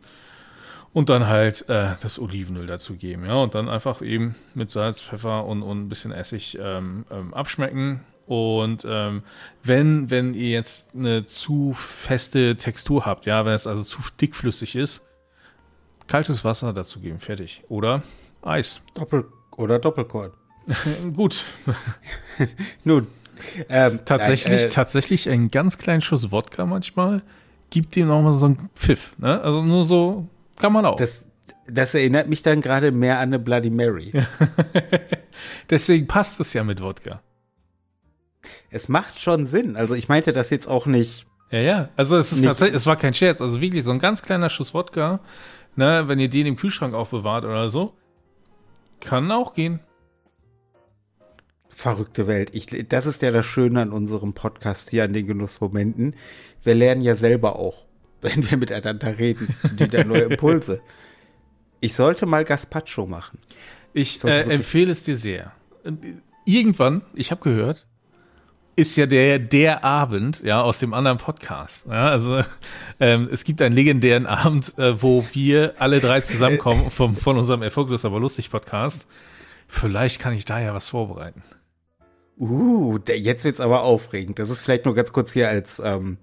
und 0.92 1.08
dann 1.08 1.26
halt 1.26 1.68
äh, 1.68 1.94
das 2.02 2.18
Olivenöl 2.18 2.66
dazu 2.66 2.94
geben, 2.94 3.24
ja, 3.24 3.34
und 3.34 3.54
dann 3.54 3.68
einfach 3.68 4.02
eben 4.02 4.34
mit 4.54 4.70
Salz, 4.70 5.00
Pfeffer 5.00 5.44
und, 5.44 5.62
und 5.62 5.82
ein 5.82 5.88
bisschen 5.88 6.12
Essig 6.12 6.58
ähm, 6.60 7.04
ähm, 7.10 7.34
abschmecken. 7.34 8.00
Und 8.26 8.86
ähm, 8.88 9.22
wenn, 9.64 10.08
wenn 10.10 10.34
ihr 10.34 10.50
jetzt 10.50 10.94
eine 10.94 11.26
zu 11.26 11.72
feste 11.74 12.56
Textur 12.56 13.04
habt, 13.04 13.26
ja, 13.26 13.44
wenn 13.44 13.54
es 13.54 13.66
also 13.66 13.82
zu 13.82 13.98
dickflüssig 14.20 14.76
ist, 14.76 15.00
kaltes 16.06 16.44
Wasser 16.44 16.72
dazu 16.72 17.00
geben, 17.00 17.18
fertig. 17.18 17.64
Oder 17.68 18.02
Eis. 18.42 18.82
Doppel 18.94 19.26
oder 19.56 19.80
Doppelkorn. 19.80 20.30
Gut. 21.14 21.44
Nun, 22.84 23.08
ähm, 23.68 24.00
tatsächlich, 24.04 24.62
äh, 24.64 24.68
tatsächlich 24.68 25.28
einen 25.28 25.50
ganz 25.50 25.78
kleinen 25.78 26.00
Schuss 26.00 26.30
Wodka 26.30 26.66
manchmal 26.66 27.22
gibt 27.70 27.96
dem 27.96 28.08
nochmal 28.08 28.34
so 28.34 28.46
einen 28.46 28.70
Pfiff. 28.74 29.16
Ne? 29.18 29.40
Also 29.40 29.62
nur 29.62 29.84
so 29.84 30.26
kann 30.56 30.72
man 30.72 30.84
auch. 30.84 30.96
Das, 30.96 31.28
das 31.66 31.94
erinnert 31.94 32.28
mich 32.28 32.42
dann 32.42 32.60
gerade 32.60 32.92
mehr 32.92 33.18
an 33.18 33.28
eine 33.28 33.38
Bloody 33.38 33.70
Mary. 33.70 34.12
Deswegen 35.70 36.06
passt 36.06 36.40
es 36.40 36.52
ja 36.52 36.64
mit 36.64 36.82
Wodka. 36.82 37.22
Es 38.70 38.88
macht 38.88 39.20
schon 39.20 39.46
Sinn. 39.46 39.76
Also 39.76 39.94
ich 39.94 40.08
meinte 40.08 40.32
das 40.32 40.50
jetzt 40.50 40.66
auch 40.66 40.86
nicht. 40.86 41.26
Ja, 41.50 41.58
ja. 41.58 41.88
Also 41.96 42.16
es 42.16 42.32
ist 42.32 42.44
tatsächlich, 42.44 42.76
es 42.76 42.86
war 42.86 42.96
kein 42.96 43.14
Scherz. 43.14 43.40
Also 43.40 43.60
wirklich 43.60 43.84
so 43.84 43.90
ein 43.90 43.98
ganz 43.98 44.22
kleiner 44.22 44.48
Schuss 44.48 44.74
Wodka, 44.74 45.20
ne, 45.76 46.04
wenn 46.06 46.18
ihr 46.18 46.28
den 46.28 46.46
im 46.46 46.56
Kühlschrank 46.56 46.94
aufbewahrt 46.94 47.44
oder 47.44 47.70
so, 47.70 47.94
kann 49.00 49.30
auch 49.32 49.54
gehen. 49.54 49.80
Verrückte 51.80 52.26
Welt. 52.26 52.50
Ich, 52.52 52.66
das 52.90 53.06
ist 53.06 53.22
ja 53.22 53.30
das 53.30 53.46
Schöne 53.46 53.80
an 53.80 53.90
unserem 53.90 54.34
Podcast 54.34 54.90
hier, 54.90 55.04
an 55.04 55.14
den 55.14 55.26
Genussmomenten. 55.26 56.14
Wir 56.62 56.74
lernen 56.74 57.00
ja 57.00 57.14
selber 57.14 57.58
auch, 57.58 57.86
wenn 58.20 58.50
wir 58.50 58.58
miteinander 58.58 59.18
reden, 59.18 59.48
wieder 59.78 60.04
neue 60.04 60.24
Impulse. 60.24 60.82
Ich 61.80 61.94
sollte 61.94 62.26
mal 62.26 62.44
Gazpacho 62.44 63.06
machen. 63.06 63.38
Ich 63.94 64.22
äh, 64.24 64.42
empfehle 64.42 64.92
es 64.92 65.04
dir 65.04 65.16
sehr. 65.16 65.52
Irgendwann, 66.44 67.00
ich 67.14 67.30
habe 67.30 67.40
gehört, 67.40 67.86
ist 68.76 68.94
ja 68.96 69.06
der, 69.06 69.38
der 69.38 69.82
Abend, 69.82 70.42
ja, 70.42 70.60
aus 70.60 70.80
dem 70.80 70.92
anderen 70.92 71.16
Podcast. 71.16 71.86
Ja, 71.86 72.10
also 72.10 72.42
ähm, 73.00 73.26
es 73.32 73.42
gibt 73.42 73.62
einen 73.62 73.74
legendären 73.74 74.26
Abend, 74.26 74.76
äh, 74.76 75.00
wo 75.00 75.24
wir 75.32 75.76
alle 75.78 76.00
drei 76.00 76.20
zusammenkommen 76.20 76.90
vom, 76.90 77.16
von 77.16 77.38
unserem 77.38 77.62
Erfolglos 77.62 78.04
aber 78.04 78.20
lustig 78.20 78.50
Podcast. 78.50 79.06
Vielleicht 79.66 80.20
kann 80.20 80.34
ich 80.34 80.44
da 80.44 80.60
ja 80.60 80.74
was 80.74 80.90
vorbereiten. 80.90 81.42
Uh, 82.40 82.98
jetzt 83.06 83.44
wird's 83.44 83.60
aber 83.60 83.82
aufregend. 83.82 84.38
Das 84.38 84.48
ist 84.48 84.62
vielleicht 84.62 84.86
nur 84.86 84.94
ganz 84.94 85.12
kurz 85.12 85.32
hier 85.32 85.50
als 85.50 85.80
ähm, 85.84 86.16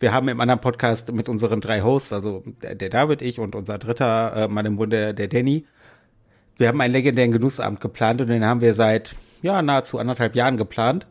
wir 0.00 0.12
haben 0.12 0.26
im 0.26 0.40
anderen 0.40 0.60
Podcast 0.60 1.12
mit 1.12 1.28
unseren 1.28 1.60
drei 1.60 1.82
Hosts, 1.82 2.12
also 2.12 2.42
der, 2.60 2.74
der 2.74 2.90
David, 2.90 3.22
ich 3.22 3.38
und 3.38 3.54
unser 3.54 3.78
dritter 3.78 4.34
äh, 4.34 4.48
Mann 4.48 4.66
im 4.66 4.74
Bunde, 4.74 5.14
der 5.14 5.28
Danny, 5.28 5.64
wir 6.56 6.66
haben 6.66 6.80
einen 6.80 6.92
legendären 6.92 7.30
Genussabend 7.30 7.80
geplant 7.80 8.20
und 8.20 8.26
den 8.26 8.44
haben 8.44 8.60
wir 8.60 8.74
seit 8.74 9.14
ja 9.42 9.62
nahezu 9.62 9.98
anderthalb 9.98 10.34
Jahren 10.34 10.56
geplant, 10.56 11.06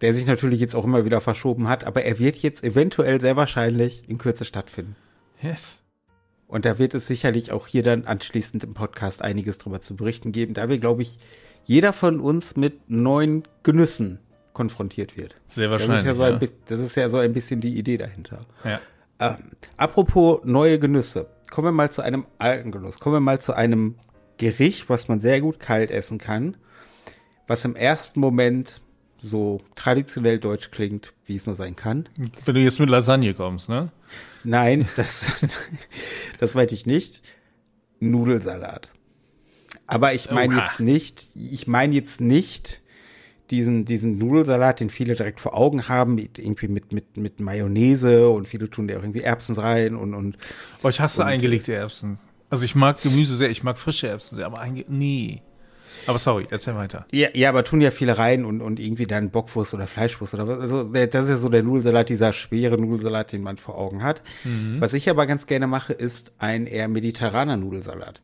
der 0.00 0.12
sich 0.12 0.26
natürlich 0.26 0.58
jetzt 0.58 0.74
auch 0.74 0.84
immer 0.84 1.04
wieder 1.04 1.20
verschoben 1.20 1.68
hat, 1.68 1.84
aber 1.84 2.02
er 2.02 2.18
wird 2.18 2.36
jetzt 2.38 2.64
eventuell 2.64 3.20
sehr 3.20 3.36
wahrscheinlich 3.36 4.08
in 4.08 4.18
Kürze 4.18 4.44
stattfinden. 4.44 4.96
Yes. 5.40 5.84
Und 6.48 6.64
da 6.64 6.80
wird 6.80 6.94
es 6.94 7.06
sicherlich 7.06 7.52
auch 7.52 7.68
hier 7.68 7.84
dann 7.84 8.06
anschließend 8.06 8.64
im 8.64 8.74
Podcast 8.74 9.22
einiges 9.22 9.58
drüber 9.58 9.80
zu 9.80 9.94
berichten 9.94 10.32
geben, 10.32 10.54
da 10.54 10.68
wir, 10.68 10.78
glaube 10.78 11.02
ich, 11.02 11.20
jeder 11.64 11.92
von 11.92 12.20
uns 12.20 12.56
mit 12.56 12.90
neuen 12.90 13.44
Genüssen 13.62 14.18
konfrontiert 14.52 15.16
wird. 15.16 15.36
Sehr 15.44 15.70
wahrscheinlich. 15.70 15.98
Das 15.98 16.00
ist 16.00 16.06
ja 16.06 16.14
so, 16.14 16.22
ja. 16.24 16.36
ein, 16.36 16.48
das 16.66 16.80
ist 16.80 16.94
ja 16.96 17.08
so 17.08 17.18
ein 17.18 17.32
bisschen 17.32 17.60
die 17.60 17.76
Idee 17.78 17.96
dahinter. 17.96 18.40
Ja. 18.64 18.80
Ähm, 19.18 19.52
apropos 19.76 20.40
neue 20.44 20.78
Genüsse. 20.78 21.26
Kommen 21.50 21.68
wir 21.68 21.72
mal 21.72 21.90
zu 21.90 22.02
einem 22.02 22.26
alten 22.38 22.72
Genuss. 22.72 22.98
Kommen 22.98 23.16
wir 23.16 23.20
mal 23.20 23.40
zu 23.40 23.54
einem 23.54 23.96
Gericht, 24.38 24.88
was 24.88 25.08
man 25.08 25.20
sehr 25.20 25.40
gut 25.40 25.60
kalt 25.60 25.90
essen 25.90 26.18
kann, 26.18 26.56
was 27.46 27.64
im 27.64 27.76
ersten 27.76 28.20
Moment 28.20 28.80
so 29.18 29.60
traditionell 29.76 30.40
deutsch 30.40 30.70
klingt, 30.70 31.12
wie 31.26 31.36
es 31.36 31.46
nur 31.46 31.54
sein 31.54 31.76
kann. 31.76 32.08
Wenn 32.44 32.54
du 32.54 32.60
jetzt 32.60 32.80
mit 32.80 32.90
Lasagne 32.90 33.34
kommst, 33.34 33.68
ne? 33.68 33.92
Nein, 34.42 34.88
das, 34.96 35.46
das 36.38 36.54
meinte 36.54 36.74
ich 36.74 36.86
nicht. 36.86 37.22
Nudelsalat. 38.00 38.90
Aber 39.86 40.14
ich 40.14 40.30
meine 40.30 40.56
jetzt 40.56 40.80
nicht, 40.80 41.22
ich 41.34 41.66
meine 41.66 41.94
jetzt 41.94 42.20
nicht 42.20 42.82
diesen, 43.50 43.84
diesen 43.84 44.18
Nudelsalat, 44.18 44.80
den 44.80 44.90
viele 44.90 45.14
direkt 45.14 45.40
vor 45.40 45.54
Augen 45.54 45.88
haben, 45.88 46.14
mit, 46.14 46.38
irgendwie 46.38 46.68
mit, 46.68 46.92
mit, 46.92 47.16
mit 47.16 47.40
Mayonnaise 47.40 48.28
und 48.28 48.48
viele 48.48 48.70
tun 48.70 48.88
da 48.88 48.98
auch 48.98 49.02
irgendwie 49.02 49.20
Erbsen 49.20 49.56
rein 49.56 49.94
und, 49.94 50.14
und 50.14 50.38
Oh, 50.82 50.88
ich 50.88 51.00
hasse 51.00 51.24
eingelegte 51.24 51.74
Erbsen. 51.74 52.18
Also 52.48 52.64
ich 52.64 52.74
mag 52.74 53.02
Gemüse 53.02 53.36
sehr, 53.36 53.50
ich 53.50 53.62
mag 53.62 53.78
frische 53.78 54.08
Erbsen 54.08 54.36
sehr, 54.36 54.46
aber 54.46 54.60
einge 54.60 54.84
nee. 54.88 55.42
Aber 56.06 56.18
sorry, 56.18 56.46
erzähl 56.50 56.74
weiter. 56.74 57.06
Ja, 57.12 57.28
ja, 57.34 57.48
aber 57.48 57.62
tun 57.62 57.80
ja 57.80 57.90
viele 57.90 58.18
rein 58.18 58.44
und, 58.44 58.60
und 58.60 58.80
irgendwie 58.80 59.06
dann 59.06 59.30
Bockwurst 59.30 59.72
oder 59.74 59.86
Fleischwurst 59.86 60.34
oder 60.34 60.48
was. 60.48 60.58
Also 60.58 60.84
der, 60.84 61.06
das 61.06 61.24
ist 61.24 61.30
ja 61.30 61.36
so 61.36 61.48
der 61.48 61.62
Nudelsalat, 61.62 62.08
dieser 62.08 62.32
schwere 62.32 62.78
Nudelsalat, 62.78 63.32
den 63.32 63.42
man 63.42 63.56
vor 63.56 63.78
Augen 63.78 64.02
hat. 64.02 64.22
Was 64.80 64.94
ich 64.94 65.08
aber 65.08 65.26
ganz 65.26 65.46
gerne 65.46 65.66
mache, 65.66 65.92
ist 65.92 66.32
ein 66.38 66.66
eher 66.66 66.88
mediterraner 66.88 67.56
Nudelsalat. 67.56 68.22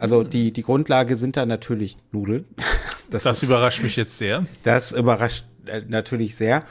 Also 0.00 0.24
die, 0.24 0.52
die 0.52 0.62
Grundlage 0.62 1.16
sind 1.16 1.36
da 1.36 1.46
natürlich 1.46 1.96
Nudeln. 2.12 2.46
Das, 3.10 3.24
Das 3.24 3.42
ist, 3.42 3.48
überrascht 3.48 3.82
mich 3.82 3.96
jetzt 3.96 4.18
sehr. 4.18 4.46
das 4.62 4.92
überrascht 4.92 5.44
äh, 5.66 5.82
natürlich 5.88 6.36
sehr. 6.36 6.62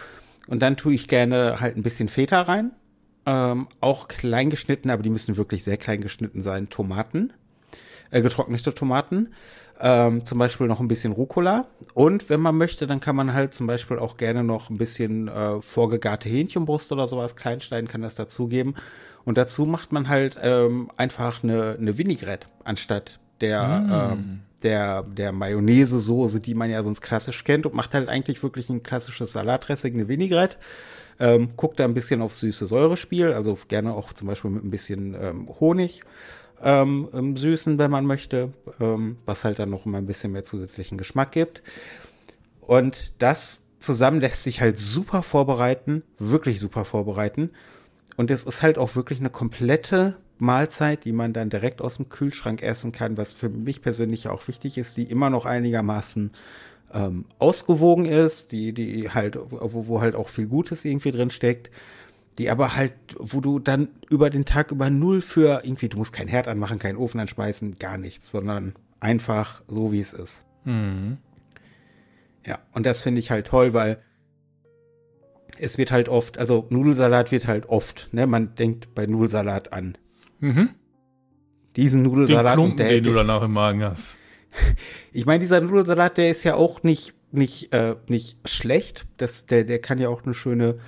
Und 0.48 0.62
dann 0.62 0.78
tue 0.78 0.94
ich 0.94 1.10
gerne 1.10 1.60
halt 1.60 1.76
ein 1.76 1.84
bisschen 1.84 2.08
Feta 2.08 2.44
rein. 2.44 2.72
Ähm, 3.26 3.68
auch 3.82 4.08
klein 4.08 4.50
geschnitten, 4.50 4.90
aber 4.90 5.04
die 5.04 5.10
müssen 5.10 5.36
wirklich 5.36 5.66
sehr 5.66 5.76
klein 5.76 6.00
geschnitten 6.00 6.42
sein. 6.42 6.70
Tomaten, 6.70 7.34
äh, 8.12 8.22
getrocknete 8.22 8.74
Tomaten. 8.74 9.34
Ähm, 9.82 10.26
zum 10.26 10.38
Beispiel 10.40 10.68
noch 10.68 10.82
ein 10.82 10.90
bisschen 10.90 11.14
Rucola. 11.14 11.68
Und 11.94 12.30
wenn 12.30 12.42
man 12.42 12.58
möchte, 12.58 12.86
dann 12.86 13.00
kann 13.00 13.16
man 13.16 13.34
halt 13.34 13.54
zum 13.54 13.66
Beispiel 13.66 13.98
auch 13.98 14.18
gerne 14.18 14.44
noch 14.44 14.70
ein 14.70 14.78
bisschen 14.78 15.30
äh, 15.30 15.62
vorgegarte 15.62 16.28
Hähnchenbrust 16.28 16.92
oder 16.92 17.08
sowas 17.08 17.38
klein 17.38 17.62
schneiden, 17.62 17.88
kann 17.88 18.02
das 18.02 18.16
dazugeben. 18.16 18.76
Und 19.24 19.38
dazu 19.38 19.66
macht 19.66 19.94
man 19.94 20.10
halt 20.10 20.38
ähm, 20.42 20.92
einfach 20.98 21.44
eine, 21.44 21.78
eine 21.80 21.98
Vinaigrette 21.98 22.48
anstatt 22.66 23.20
der, 23.40 24.18
ähm, 24.18 24.42
der, 24.64 25.04
der 25.04 25.32
Mayonnaise-Soße, 25.32 26.42
die 26.42 26.56
man 26.56 26.70
ja 26.70 26.84
sonst 26.84 27.02
klassisch 27.02 27.46
kennt 27.46 27.66
und 27.66 27.74
macht 27.74 27.94
halt 27.94 28.10
eigentlich 28.10 28.44
wirklich 28.44 28.70
ein 28.70 28.84
klassisches 28.84 29.32
Salatdressing, 29.32 29.94
eine 29.94 30.10
Vinaigrette. 30.10 30.58
Ähm, 31.22 31.50
guckt 31.58 31.80
da 31.80 31.84
ein 31.84 31.94
bisschen 31.94 32.22
auf 32.22 32.34
süße 32.34 32.66
Säurespiel, 32.66 33.34
also 33.34 33.58
gerne 33.68 33.94
auch 33.94 34.14
zum 34.14 34.28
Beispiel 34.30 34.52
mit 34.52 34.64
ein 34.64 34.72
bisschen 34.72 35.16
ähm, 35.22 35.50
Honig 35.60 36.02
ähm, 36.64 37.10
im 37.14 37.38
Süßen, 37.38 37.78
wenn 37.78 37.92
man 37.92 38.06
möchte, 38.06 38.54
ähm, 38.80 39.18
was 39.26 39.46
halt 39.46 39.60
dann 39.60 39.70
noch 39.70 39.86
mal 39.86 39.98
ein 40.00 40.06
bisschen 40.06 40.32
mehr 40.32 40.44
zusätzlichen 40.44 40.98
Geschmack 40.98 41.32
gibt. 41.32 41.62
Und 42.62 43.14
das 43.20 43.64
zusammen 43.80 44.20
lässt 44.22 44.44
sich 44.44 44.62
halt 44.62 44.78
super 44.78 45.24
vorbereiten, 45.24 46.04
wirklich 46.18 46.60
super 46.60 46.86
vorbereiten. 46.86 47.52
Und 48.18 48.32
es 48.32 48.44
ist 48.44 48.62
halt 48.62 48.78
auch 48.78 48.96
wirklich 48.96 49.20
eine 49.20 49.30
komplette 49.30 50.18
Mahlzeit, 50.40 51.06
die 51.06 51.12
man 51.12 51.34
dann 51.34 51.50
direkt 51.50 51.82
aus 51.82 51.98
dem 51.98 52.10
Kühlschrank 52.10 52.62
essen 52.62 52.92
kann, 52.92 53.18
was 53.18 53.34
für 53.34 53.50
mich 53.50 53.82
persönlich 53.82 54.28
auch 54.28 54.48
wichtig 54.48 54.78
ist, 54.78 54.98
die 54.98 55.04
immer 55.04 55.30
noch 55.30 55.46
einigermaßen 55.46 56.32
ähm, 56.94 57.26
ausgewogen 57.38 58.06
ist, 58.06 58.52
die, 58.52 58.74
die 58.74 59.10
halt, 59.10 59.38
wo, 59.50 59.88
wo 59.88 60.02
halt 60.02 60.16
auch 60.16 60.30
viel 60.30 60.48
Gutes 60.48 60.86
irgendwie 60.86 61.12
drin 61.12 61.30
steckt, 61.30 61.70
die 62.40 62.50
aber 62.50 62.76
halt, 62.76 62.94
wo 63.18 63.42
du 63.42 63.60
dann 63.60 63.90
über 64.10 64.30
den 64.30 64.46
Tag 64.46 64.72
über 64.72 64.90
null 64.90 65.22
für 65.22 65.62
irgendwie, 65.64 65.90
du 65.90 65.98
musst 65.98 66.14
keinen 66.14 66.30
Herd 66.30 66.48
anmachen, 66.48 66.80
keinen 66.80 66.98
Ofen 66.98 67.20
anschmeißen, 67.20 67.78
gar 67.78 67.98
nichts, 67.98 68.32
sondern 68.32 68.74
einfach 69.02 69.62
so, 69.68 69.92
wie 69.92 70.00
es 70.00 70.14
ist. 70.14 70.46
Ja, 72.46 72.60
und 72.74 72.86
das 72.86 73.04
finde 73.04 73.20
ich 73.20 73.30
halt 73.30 73.48
toll, 73.48 73.74
weil 73.74 74.02
es 75.58 75.78
wird 75.78 75.92
halt 75.92 76.08
oft, 76.08 76.38
also 76.38 76.66
Nudelsalat 76.70 77.32
wird 77.32 77.48
halt 77.48 77.68
oft, 77.68 78.08
ne, 78.14 78.26
man 78.26 78.56
denkt 78.56 78.96
bei 78.96 79.06
Nudelsalat 79.06 79.74
an 79.74 79.98
Mhm. 80.40 80.70
diesen 81.76 82.04
Den 82.04 82.12
Nudelsalat 82.14 82.54
Klumpen, 82.54 82.72
und 82.72 82.80
der, 82.80 82.90
den 82.90 83.04
du 83.04 83.14
danach 83.14 83.44
im 83.44 83.52
Magen 83.52 83.84
hast. 83.84 84.16
ich 85.12 85.26
meine, 85.26 85.40
dieser 85.40 85.60
Nudelsalat, 85.60 86.18
der 86.18 86.30
ist 86.30 86.46
ja 86.46 86.56
auch 86.56 86.84
nicht, 86.84 87.14
nicht, 87.32 87.74
äh, 87.74 87.98
nicht 88.08 88.38
schlecht, 88.48 89.06
das, 89.18 89.46
der, 89.46 89.66
der 89.66 89.80
kann 89.80 89.98
ja 89.98 90.08
auch 90.08 90.24
eine 90.24 90.34
schöne 90.34 90.80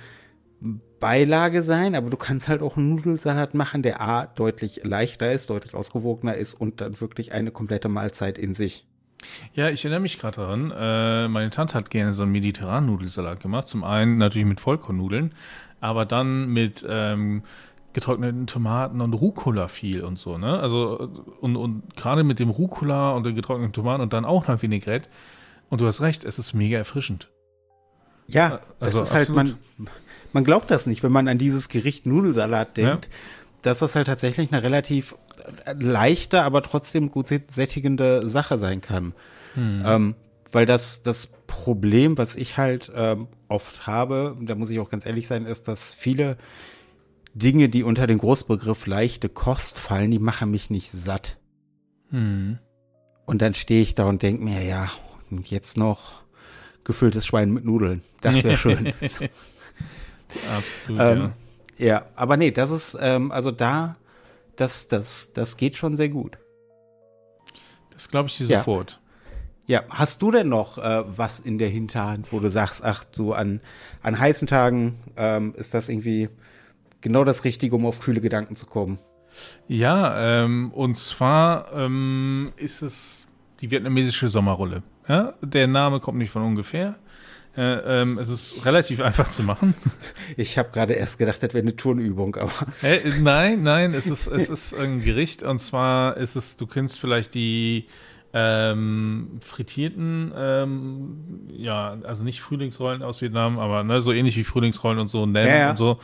Beilage 1.02 1.62
sein, 1.62 1.96
aber 1.96 2.10
du 2.10 2.16
kannst 2.16 2.46
halt 2.46 2.62
auch 2.62 2.76
einen 2.76 2.94
Nudelsalat 2.94 3.54
machen, 3.54 3.82
der 3.82 4.00
A, 4.00 4.26
deutlich 4.26 4.84
leichter 4.84 5.32
ist, 5.32 5.50
deutlich 5.50 5.74
ausgewogener 5.74 6.36
ist 6.36 6.54
und 6.54 6.80
dann 6.80 6.98
wirklich 7.00 7.32
eine 7.32 7.50
komplette 7.50 7.88
Mahlzeit 7.88 8.38
in 8.38 8.54
sich. 8.54 8.86
Ja, 9.52 9.68
ich 9.68 9.84
erinnere 9.84 10.00
mich 10.00 10.18
gerade 10.20 10.36
daran, 10.36 10.70
äh, 10.70 11.28
meine 11.28 11.50
Tante 11.50 11.74
hat 11.74 11.90
gerne 11.90 12.14
so 12.14 12.22
einen 12.22 12.30
mediterranen 12.32 12.88
Nudelsalat 12.88 13.40
gemacht. 13.40 13.66
Zum 13.66 13.82
einen 13.82 14.16
natürlich 14.16 14.46
mit 14.46 14.60
Vollkornnudeln, 14.60 15.34
aber 15.80 16.06
dann 16.06 16.48
mit 16.48 16.86
ähm, 16.88 17.42
getrockneten 17.92 18.46
Tomaten 18.46 19.00
und 19.00 19.12
Rucola 19.12 19.66
viel 19.66 20.02
und 20.04 20.20
so, 20.20 20.38
ne? 20.38 20.60
Also, 20.60 21.10
und, 21.40 21.56
und 21.56 21.96
gerade 21.96 22.22
mit 22.22 22.38
dem 22.38 22.48
Rucola 22.48 23.10
und 23.10 23.26
den 23.26 23.34
getrockneten 23.34 23.72
Tomaten 23.72 24.02
und 24.02 24.12
dann 24.12 24.24
auch 24.24 24.46
noch 24.46 24.62
Vinaigrette. 24.62 25.08
Und 25.68 25.80
du 25.80 25.86
hast 25.86 26.00
recht, 26.00 26.24
es 26.24 26.38
ist 26.38 26.52
mega 26.54 26.78
erfrischend. 26.78 27.28
Ja, 28.28 28.60
das 28.78 28.94
Also 28.94 29.02
ist 29.02 29.14
halt, 29.14 29.28
man, 29.30 29.58
man 30.32 30.44
glaubt 30.44 30.70
das 30.70 30.86
nicht, 30.86 31.02
wenn 31.02 31.12
man 31.12 31.28
an 31.28 31.38
dieses 31.38 31.68
Gericht 31.68 32.06
Nudelsalat 32.06 32.76
denkt, 32.76 33.08
dass 33.62 33.78
das 33.78 33.94
halt 33.94 34.06
tatsächlich 34.08 34.52
eine 34.52 34.62
relativ 34.62 35.14
äh, 35.64 35.72
leichte, 35.72 36.42
aber 36.42 36.62
trotzdem 36.62 37.10
gut 37.10 37.28
sättigende 37.28 38.28
Sache 38.28 38.58
sein 38.58 38.80
kann. 38.80 39.14
Ähm, 39.84 40.14
weil 40.50 40.66
das, 40.66 41.02
das 41.02 41.28
Problem, 41.46 42.18
was 42.18 42.36
ich 42.36 42.56
halt 42.56 42.90
ähm, 42.94 43.28
oft 43.48 43.86
habe, 43.86 44.36
da 44.40 44.54
muss 44.54 44.70
ich 44.70 44.78
auch 44.80 44.90
ganz 44.90 45.06
ehrlich 45.06 45.26
sein, 45.26 45.46
ist, 45.46 45.68
dass 45.68 45.92
viele 45.92 46.36
Dinge, 47.34 47.68
die 47.68 47.82
unter 47.82 48.06
den 48.06 48.18
Großbegriff 48.18 48.86
leichte 48.86 49.28
Kost 49.28 49.78
fallen, 49.78 50.10
die 50.10 50.18
machen 50.18 50.50
mich 50.50 50.70
nicht 50.70 50.90
satt. 50.90 51.38
Hm. 52.10 52.58
Und 53.24 53.42
dann 53.42 53.54
stehe 53.54 53.82
ich 53.82 53.94
da 53.94 54.04
und 54.04 54.22
denke 54.22 54.44
mir, 54.44 54.62
ja, 54.62 54.88
jetzt 55.44 55.78
noch 55.78 56.22
gefülltes 56.84 57.24
Schwein 57.24 57.50
mit 57.50 57.64
Nudeln. 57.64 58.02
Das 58.20 58.44
wäre 58.44 58.56
schön. 58.58 58.92
Absolut, 60.56 61.00
Ähm, 61.00 61.32
ja, 61.78 62.06
aber 62.14 62.36
nee, 62.36 62.50
das 62.50 62.70
ist, 62.70 62.96
ähm, 63.00 63.32
also 63.32 63.50
da, 63.50 63.96
das, 64.56 64.88
das, 64.88 65.32
das 65.32 65.56
geht 65.56 65.76
schon 65.76 65.96
sehr 65.96 66.08
gut. 66.08 66.36
ja. 66.36 67.60
Das 67.90 68.08
glaube 68.08 68.28
ich 68.28 68.36
dir 68.38 68.46
Ja. 68.46 68.58
sofort. 68.58 68.98
Ja, 69.66 69.84
hast 69.90 70.20
du 70.22 70.32
denn 70.32 70.48
noch 70.48 70.78
äh, 70.78 71.04
was 71.16 71.38
in 71.38 71.56
der 71.56 71.68
Hinterhand, 71.68 72.32
wo 72.32 72.40
du 72.40 72.50
sagst, 72.50 72.84
ach, 72.84 73.04
so 73.12 73.32
an, 73.32 73.60
an 74.02 74.18
heißen 74.18 74.48
Tagen 74.48 74.96
ähm, 75.16 75.54
ist 75.56 75.72
das 75.72 75.88
irgendwie 75.88 76.28
genau 77.00 77.22
das 77.24 77.44
Richtige, 77.44 77.76
um 77.76 77.86
auf 77.86 78.00
kühle 78.00 78.20
Gedanken 78.20 78.56
zu 78.56 78.66
kommen? 78.66 78.98
Ja, 79.68 80.42
ähm, 80.44 80.72
und 80.72 80.98
zwar 80.98 81.72
ähm, 81.74 82.52
ist 82.56 82.82
es 82.82 83.28
die 83.60 83.70
vietnamesische 83.70 84.28
Sommerrolle. 84.28 84.82
Ja? 85.08 85.34
Der 85.40 85.68
Name 85.68 86.00
kommt 86.00 86.18
nicht 86.18 86.30
von 86.30 86.42
ungefähr. 86.42 86.96
Äh, 87.56 88.00
ähm, 88.00 88.18
es 88.18 88.30
ist 88.30 88.64
relativ 88.64 89.00
einfach 89.00 89.28
zu 89.28 89.42
machen. 89.42 89.74
Ich 90.36 90.56
habe 90.56 90.70
gerade 90.72 90.94
erst 90.94 91.18
gedacht, 91.18 91.42
das 91.42 91.52
wäre 91.52 91.62
eine 91.62 91.76
Turnübung, 91.76 92.36
aber 92.36 92.52
Äh, 92.82 93.10
nein, 93.20 93.62
nein, 93.62 93.92
es 93.92 94.06
ist, 94.06 94.26
es 94.26 94.48
ist 94.48 94.74
ein 94.74 95.04
Gericht 95.04 95.42
und 95.42 95.58
zwar 95.58 96.16
ist 96.16 96.36
es, 96.36 96.56
du 96.56 96.66
kennst 96.66 96.98
vielleicht 96.98 97.34
die 97.34 97.86
ähm, 98.32 99.38
frittierten, 99.40 100.32
ähm, 100.34 101.16
ja, 101.50 101.98
also 102.04 102.24
nicht 102.24 102.40
Frühlingsrollen 102.40 103.02
aus 103.02 103.20
Vietnam, 103.20 103.58
aber 103.58 103.84
ne, 103.84 104.00
so 104.00 104.12
ähnlich 104.12 104.36
wie 104.36 104.44
Frühlingsrollen 104.44 104.98
und 104.98 105.08
so, 105.08 105.26
Nen 105.26 105.46
Ja, 105.46 105.56
ja. 105.56 105.70
und 105.70 105.76
so. 105.76 105.98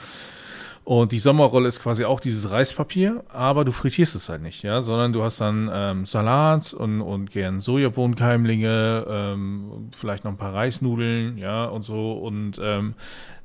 Und 0.88 1.12
die 1.12 1.18
Sommerrolle 1.18 1.68
ist 1.68 1.82
quasi 1.82 2.06
auch 2.06 2.18
dieses 2.18 2.50
Reispapier, 2.50 3.22
aber 3.28 3.66
du 3.66 3.72
frittierst 3.72 4.14
es 4.14 4.30
halt 4.30 4.40
nicht, 4.40 4.62
ja, 4.62 4.80
sondern 4.80 5.12
du 5.12 5.22
hast 5.22 5.38
dann 5.38 5.70
ähm, 5.70 6.06
Salat 6.06 6.72
und, 6.72 7.02
und 7.02 7.30
gern 7.30 7.60
Sojabohnenkeimlinge, 7.60 9.04
ähm, 9.06 9.90
vielleicht 9.94 10.24
noch 10.24 10.30
ein 10.30 10.38
paar 10.38 10.54
Reisnudeln, 10.54 11.36
ja, 11.36 11.66
und 11.66 11.82
so. 11.82 12.12
Und 12.12 12.58
ähm, 12.62 12.94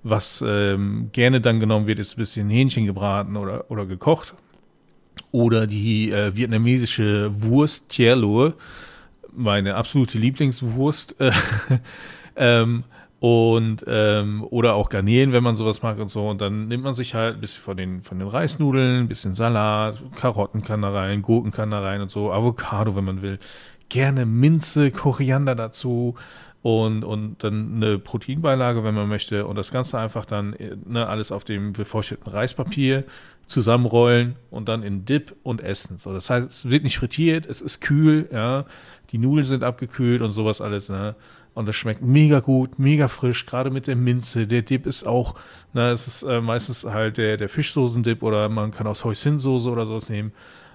was 0.03 0.41
ähm, 0.47 1.09
gerne 1.11 1.41
dann 1.41 1.59
genommen 1.59 1.85
wird, 1.85 1.99
ist 1.99 2.13
ein 2.13 2.21
bisschen 2.21 2.49
Hähnchen 2.49 2.85
gebraten 2.85 3.35
oder, 3.35 3.69
oder 3.69 3.85
gekocht. 3.87 4.35
Oder 5.33 5.67
die 5.67 6.11
äh, 6.11 6.33
vietnamesische 6.33 7.29
Wurst 7.41 7.89
Thier 7.89 8.15
Loe, 8.15 8.53
meine 9.35 9.75
absolute 9.75 10.17
Lieblingswurst. 10.17 11.19
Äh, 11.19 11.31
ähm, 12.37 12.85
Und 13.23 13.85
ähm, 13.87 14.45
oder 14.49 14.73
auch 14.73 14.89
Garnelen, 14.89 15.31
wenn 15.31 15.43
man 15.43 15.55
sowas 15.55 15.81
mag 15.81 15.97
und 15.97 16.09
so. 16.09 16.27
Und 16.27 16.41
dann 16.41 16.67
nimmt 16.67 16.83
man 16.83 16.93
sich 16.93 17.15
halt 17.15 17.35
ein 17.35 17.39
bisschen 17.39 17.63
von 17.63 17.77
den, 17.77 18.03
von 18.03 18.19
den 18.19 18.27
Reisnudeln, 18.27 18.99
ein 18.99 19.07
bisschen 19.07 19.33
Salat, 19.33 19.97
Karotten 20.17 20.61
kann 20.61 20.81
da 20.81 20.91
rein, 20.91 21.21
Gurken 21.21 21.51
kann 21.51 21.71
da 21.71 21.79
rein 21.79 22.01
und 22.01 22.11
so, 22.11 22.33
Avocado, 22.33 22.97
wenn 22.97 23.05
man 23.05 23.21
will. 23.21 23.39
Gerne 23.87 24.25
Minze, 24.25 24.91
Koriander 24.91 25.55
dazu 25.55 26.15
und, 26.63 27.05
und 27.05 27.41
dann 27.45 27.75
eine 27.77 27.97
Proteinbeilage, 27.97 28.83
wenn 28.83 28.93
man 28.93 29.07
möchte. 29.07 29.47
Und 29.47 29.57
das 29.57 29.71
Ganze 29.71 29.97
einfach 29.99 30.25
dann 30.25 30.53
ne, 30.83 31.07
alles 31.07 31.31
auf 31.31 31.45
dem 31.45 31.71
befeuchteten 31.71 32.29
Reispapier 32.29 33.05
zusammenrollen 33.47 34.35
und 34.49 34.67
dann 34.67 34.83
in 34.83 35.05
Dip 35.05 35.33
und 35.43 35.61
essen. 35.61 35.97
So, 35.97 36.11
das 36.11 36.29
heißt, 36.29 36.49
es 36.49 36.69
wird 36.69 36.83
nicht 36.83 36.97
frittiert, 36.97 37.45
es 37.45 37.61
ist 37.61 37.79
kühl, 37.79 38.27
ja. 38.33 38.65
Die 39.11 39.17
Nudeln 39.17 39.45
sind 39.45 39.63
abgekühlt 39.63 40.21
und 40.21 40.33
sowas 40.33 40.59
alles, 40.59 40.89
ne? 40.89 41.15
Und 41.53 41.67
das 41.67 41.75
schmeckt 41.75 42.01
mega 42.01 42.39
gut, 42.39 42.79
mega 42.79 43.07
frisch, 43.07 43.45
gerade 43.45 43.69
mit 43.69 43.87
der 43.87 43.95
Minze. 43.95 44.47
Der 44.47 44.63
Dip 44.63 44.85
ist 44.85 45.05
auch, 45.05 45.35
na, 45.73 45.91
es 45.91 46.07
ist 46.07 46.23
äh, 46.23 46.41
meistens 46.41 46.83
halt 46.83 47.17
der, 47.17 47.37
der 47.37 47.49
Fischsoßendip 47.49 48.23
oder 48.23 48.49
man 48.49 48.71
kann 48.71 48.87
auch 48.87 49.03
Hoisinsoße 49.03 49.69
oder 49.69 49.85
sowas 49.85 50.09
nehmen. 50.09 50.31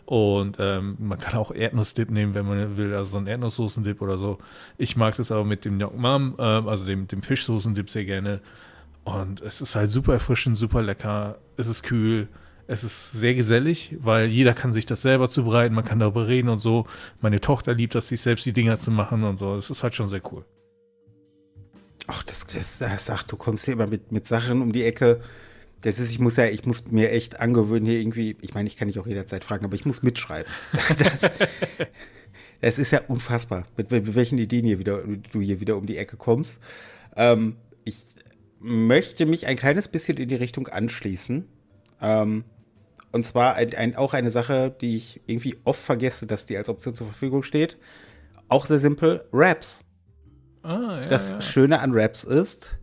Und 0.07 0.57
ähm, 0.59 0.97
man 1.01 1.19
kann 1.19 1.39
auch 1.39 1.51
Erdnussdip 1.53 2.11
nehmen, 2.11 2.33
wenn 2.35 2.47
man 2.47 2.79
will, 2.79 2.95
also 2.95 3.11
so 3.13 3.19
ein 3.19 3.27
Erdnusssoßendip 3.27 4.01
oder 4.01 4.17
so. 4.17 4.39
Ich 4.79 4.97
mag 4.97 5.17
das 5.17 5.31
aber 5.31 5.45
mit 5.45 5.65
dem 5.65 5.77
Nyok 5.77 5.99
Mam, 5.99 6.35
äh, 6.39 6.43
also 6.43 6.87
dem, 6.87 7.09
dem 7.09 7.23
Fischsoßendip 7.23 7.91
sehr 7.91 8.05
gerne. 8.05 8.41
Und 9.05 9.43
es 9.43 9.61
ist 9.61 9.75
halt 9.75 9.91
super 9.91 10.15
erfrischend, 10.15 10.57
super 10.57 10.83
lecker. 10.83 11.39
Es 11.57 11.67
ist 11.67 11.83
kühl. 11.83 12.29
Es 12.67 12.85
ist 12.85 13.13
sehr 13.13 13.35
gesellig, 13.35 13.97
weil 14.01 14.29
jeder 14.29 14.53
kann 14.55 14.73
sich 14.73 14.87
das 14.87 15.03
selber 15.03 15.29
zubereiten, 15.29 15.75
man 15.75 15.85
kann 15.85 15.99
darüber 15.99 16.29
reden 16.29 16.51
und 16.51 16.59
so. 16.59 16.87
Meine 17.21 17.41
Tochter 17.41 17.75
liebt 17.75 17.95
das, 17.95 18.09
sich 18.09 18.21
selbst 18.21 18.45
die 18.47 18.53
Dinger 18.53 18.77
zu 18.79 18.91
machen 18.91 19.25
und 19.25 19.39
so. 19.39 19.57
Das 19.57 19.71
ist 19.71 19.83
halt 19.83 19.95
schon 19.95 20.11
sehr 20.11 20.21
cool. 20.33 20.45
Ach, 22.09 22.23
das, 22.23 22.47
das, 22.47 22.79
das 22.79 23.07
sagt, 23.07 23.31
du 23.31 23.37
kommst 23.37 23.67
hier 23.67 23.75
immer 23.75 23.87
mit, 23.87 24.13
mit 24.13 24.27
Sachen 24.27 24.63
um 24.63 24.73
die 24.73 24.83
Ecke. 24.83 25.21
Das 25.83 25.99
ist, 25.99 26.11
ich 26.11 26.19
muss 26.19 26.37
ja, 26.37 26.47
ich 26.47 26.65
muss 26.65 26.91
mir 26.91 27.13
echt 27.13 27.39
angewöhnen, 27.39 27.87
hier 27.87 28.01
irgendwie, 28.01 28.37
ich 28.41 28.55
meine, 28.55 28.67
ich 28.67 28.77
kann 28.77 28.89
dich 28.89 28.99
auch 28.99 29.07
jederzeit 29.07 29.45
fragen, 29.45 29.67
aber 29.67 29.75
ich 29.75 29.85
muss 29.85 30.03
mitschreiben. 30.03 30.51
Das, 30.99 31.31
das 32.61 32.79
ist 32.79 32.91
ja 32.91 33.03
unfassbar, 33.07 33.69
mit, 33.77 33.93
mit, 33.93 34.17
welchen 34.17 34.39
Ideen 34.39 34.65
hier 34.65 34.81
wieder, 34.81 35.05
du 35.31 35.41
hier 35.41 35.61
wieder 35.61 35.77
um 35.77 35.87
die 35.87 35.97
Ecke 35.97 36.17
kommst. 36.17 36.61
Ähm, 37.15 37.57
ich 37.85 38.05
möchte 38.59 39.27
mich 39.27 39.47
ein 39.47 39.57
kleines 39.57 39.87
bisschen 39.87 40.17
in 40.17 40.29
die 40.29 40.35
Richtung 40.35 40.67
anschließen. 40.67 41.47
Ähm, 42.01 42.45
und 43.13 43.27
zwar 43.27 43.55
ein, 43.55 43.75
ein, 43.75 43.97
auch 43.97 44.15
eine 44.15 44.31
Sache, 44.31 44.75
die 44.81 44.97
ich 44.97 45.21
irgendwie 45.27 45.57
oft 45.65 45.81
vergesse, 45.81 46.27
dass 46.27 46.47
die 46.47 46.57
als 46.57 46.69
Option 46.69 46.95
zur 46.95 47.07
Verfügung 47.07 47.43
steht. 47.43 47.77
Auch 48.49 48.67
sehr 48.67 48.79
simpel, 48.79 49.25
Raps. 49.33 49.85
Ah, 50.63 51.01
ja, 51.03 51.07
das 51.07 51.31
ja. 51.31 51.41
Schöne 51.41 51.81
an 51.81 51.93
Raps 51.93 52.25
ist, 52.25 52.79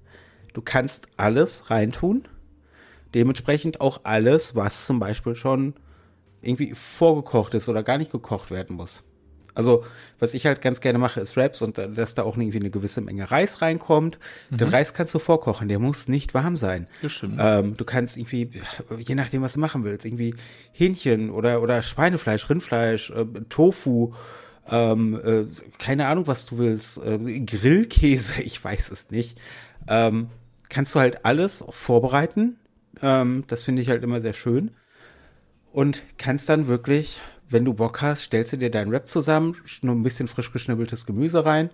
du 0.53 0.61
kannst 0.61 1.07
alles 1.17 1.69
reintun. 1.69 2.27
Dementsprechend 3.13 3.79
auch 3.79 4.01
alles, 4.03 4.55
was 4.55 4.85
zum 4.85 4.99
Beispiel 4.99 5.35
schon 5.35 5.75
irgendwie 6.41 6.73
vorgekocht 6.75 7.53
ist 7.53 7.69
oder 7.69 7.83
gar 7.83 7.97
nicht 7.97 8.11
gekocht 8.11 8.51
werden 8.51 8.75
muss. 8.75 9.03
Also, 9.55 9.85
was 10.19 10.33
ich 10.33 10.45
halt 10.45 10.61
ganz 10.61 10.81
gerne 10.81 10.99
mache, 10.99 11.21
ist 11.21 11.37
Raps 11.37 11.61
und 11.61 11.77
dass 11.77 12.13
da 12.13 12.23
auch 12.23 12.35
irgendwie 12.37 12.59
eine 12.59 12.69
gewisse 12.69 12.99
Menge 12.99 13.31
Reis 13.31 13.61
reinkommt. 13.61 14.19
Mhm. 14.49 14.57
Den 14.57 14.67
Reis 14.67 14.93
kannst 14.93 15.13
du 15.13 15.19
vorkochen, 15.19 15.69
der 15.69 15.79
muss 15.79 16.09
nicht 16.09 16.33
warm 16.33 16.57
sein. 16.57 16.87
Das 17.01 17.13
stimmt. 17.13 17.37
Ähm, 17.39 17.77
du 17.77 17.85
kannst 17.85 18.17
irgendwie, 18.17 18.51
je 18.99 19.15
nachdem, 19.15 19.41
was 19.41 19.53
du 19.53 19.61
machen 19.61 19.85
willst, 19.85 20.05
irgendwie 20.05 20.35
Hähnchen 20.73 21.29
oder, 21.29 21.61
oder 21.61 21.81
Schweinefleisch, 21.81 22.49
Rindfleisch, 22.49 23.11
äh, 23.11 23.25
Tofu, 23.47 24.13
ähm, 24.69 25.19
äh, 25.23 25.45
keine 25.77 26.07
Ahnung, 26.07 26.27
was 26.27 26.45
du 26.45 26.57
willst, 26.57 27.03
äh, 27.03 27.39
Grillkäse, 27.41 28.41
ich 28.41 28.63
weiß 28.63 28.91
es 28.91 29.11
nicht. 29.11 29.37
Ähm, 29.87 30.29
kannst 30.69 30.95
du 30.95 30.99
halt 30.99 31.25
alles 31.25 31.63
vorbereiten. 31.69 32.57
Ähm, 33.01 33.43
das 33.47 33.63
finde 33.63 33.81
ich 33.81 33.89
halt 33.89 34.03
immer 34.03 34.21
sehr 34.21 34.33
schön. 34.33 34.71
Und 35.71 36.03
kannst 36.17 36.47
dann 36.49 36.67
wirklich, 36.67 37.19
wenn 37.49 37.65
du 37.65 37.73
Bock 37.73 38.01
hast, 38.01 38.23
stellst 38.23 38.53
du 38.53 38.57
dir 38.57 38.71
deinen 38.71 38.91
Wrap 38.91 39.07
zusammen, 39.07 39.55
nur 39.81 39.93
ein 39.93 40.03
bisschen 40.03 40.27
frisch 40.27 40.51
geschnibbeltes 40.51 41.05
Gemüse 41.05 41.45
rein 41.45 41.69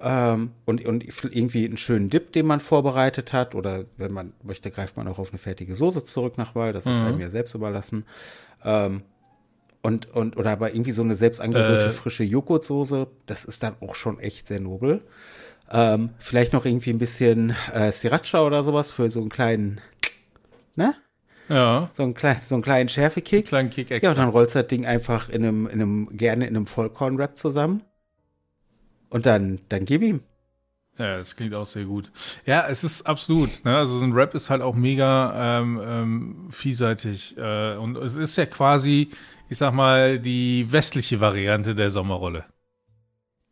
ähm, 0.00 0.52
und, 0.66 0.84
und 0.84 1.04
irgendwie 1.04 1.64
einen 1.64 1.76
schönen 1.76 2.10
Dip, 2.10 2.32
den 2.32 2.46
man 2.46 2.60
vorbereitet 2.60 3.32
hat. 3.32 3.54
Oder 3.54 3.84
wenn 3.96 4.12
man 4.12 4.32
möchte, 4.42 4.70
greift 4.70 4.96
man 4.96 5.08
auch 5.08 5.18
auf 5.18 5.30
eine 5.30 5.38
fertige 5.38 5.74
Soße 5.74 6.04
zurück 6.04 6.38
nach 6.38 6.54
Wahl. 6.54 6.72
Das 6.72 6.86
ist 6.86 7.00
mhm. 7.00 7.08
einem 7.08 7.20
ja 7.20 7.30
selbst 7.30 7.54
überlassen. 7.54 8.04
Ähm, 8.64 9.02
und, 9.82 10.12
und, 10.14 10.36
oder 10.36 10.50
aber 10.50 10.72
irgendwie 10.72 10.92
so 10.92 11.02
eine 11.02 11.14
selbst 11.14 11.40
angerührte 11.40 11.86
äh. 11.86 11.90
frische 11.90 12.24
Joghurtsoße, 12.24 13.06
das 13.26 13.44
ist 13.44 13.62
dann 13.62 13.76
auch 13.80 13.94
schon 13.94 14.18
echt 14.18 14.48
sehr 14.48 14.60
nobel. 14.60 15.02
Ähm, 15.70 16.10
vielleicht 16.18 16.52
noch 16.52 16.66
irgendwie 16.66 16.90
ein 16.90 16.98
bisschen 16.98 17.54
äh, 17.72 17.92
Sriracha 17.92 18.42
oder 18.42 18.62
sowas 18.62 18.90
für 18.90 19.08
so 19.08 19.20
einen 19.20 19.30
kleinen, 19.30 19.80
ne? 20.74 20.94
Ja. 21.48 21.90
So 21.94 22.04
einen, 22.04 22.14
klein, 22.14 22.40
so 22.44 22.54
einen 22.54 22.62
kleinen 22.62 22.88
Schärfekick. 22.88 23.38
Einen 23.38 23.48
kleinen 23.48 23.70
Kick 23.70 23.90
extra. 23.90 24.06
Ja, 24.06 24.10
und 24.10 24.18
dann 24.18 24.28
rollst 24.28 24.54
du 24.54 24.60
das 24.60 24.68
Ding 24.68 24.86
einfach 24.86 25.28
in 25.28 25.44
einem, 25.44 25.66
in 25.66 25.80
einem, 25.80 26.16
gerne 26.16 26.46
in 26.46 26.56
einem 26.56 26.66
Vollkorn-Wrap 26.66 27.36
zusammen. 27.36 27.82
Und 29.08 29.26
dann, 29.26 29.60
dann 29.68 29.84
gib 29.84 30.02
ihm. 30.02 30.20
Ja, 31.00 31.16
das 31.16 31.34
klingt 31.34 31.54
auch 31.54 31.66
sehr 31.66 31.84
gut. 31.84 32.10
Ja, 32.46 32.68
es 32.68 32.84
ist 32.84 33.06
absolut. 33.06 33.64
Ne? 33.64 33.76
Also 33.76 33.98
so 33.98 34.04
ein 34.04 34.12
Rap 34.12 34.34
ist 34.34 34.50
halt 34.50 34.62
auch 34.62 34.74
mega 34.74 35.60
ähm, 35.60 35.80
ähm, 35.82 36.48
vielseitig. 36.50 37.36
Äh, 37.38 37.76
und 37.76 37.96
es 37.96 38.14
ist 38.14 38.36
ja 38.36 38.46
quasi 38.46 39.10
ich 39.50 39.58
sag 39.58 39.74
mal, 39.74 40.20
die 40.20 40.72
westliche 40.72 41.20
Variante 41.20 41.74
der 41.74 41.90
Sommerrolle. 41.90 42.44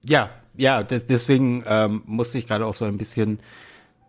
Ja, 0.01 0.31
ja, 0.57 0.85
deswegen 0.85 1.65
ähm, 1.67 2.03
musste 2.07 2.39
ich 2.39 2.47
gerade 2.47 2.65
auch 2.65 2.75
so 2.75 2.85
ein 2.85 2.99
bisschen 2.99 3.41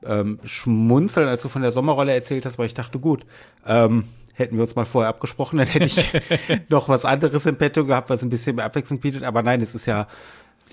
ähm, 0.03 0.39
schmunzeln, 0.45 1.27
als 1.27 1.41
du 1.41 1.49
von 1.49 1.63
der 1.63 1.71
Sommerrolle 1.71 2.13
erzählt 2.13 2.45
hast, 2.45 2.59
weil 2.59 2.67
ich 2.67 2.75
dachte, 2.75 2.99
gut, 2.99 3.25
ähm, 3.65 4.03
hätten 4.33 4.55
wir 4.55 4.63
uns 4.63 4.75
mal 4.75 4.85
vorher 4.85 5.09
abgesprochen, 5.09 5.57
dann 5.57 5.67
hätte 5.67 5.87
ich 5.87 6.13
noch 6.69 6.89
was 6.89 7.05
anderes 7.05 7.47
im 7.47 7.57
Petto 7.57 7.83
gehabt, 7.85 8.11
was 8.11 8.21
ein 8.21 8.29
bisschen 8.29 8.55
mehr 8.55 8.65
Abwechslung 8.65 8.99
bietet. 8.99 9.23
Aber 9.23 9.41
nein, 9.41 9.59
es 9.61 9.73
ist 9.73 9.87
ja 9.87 10.07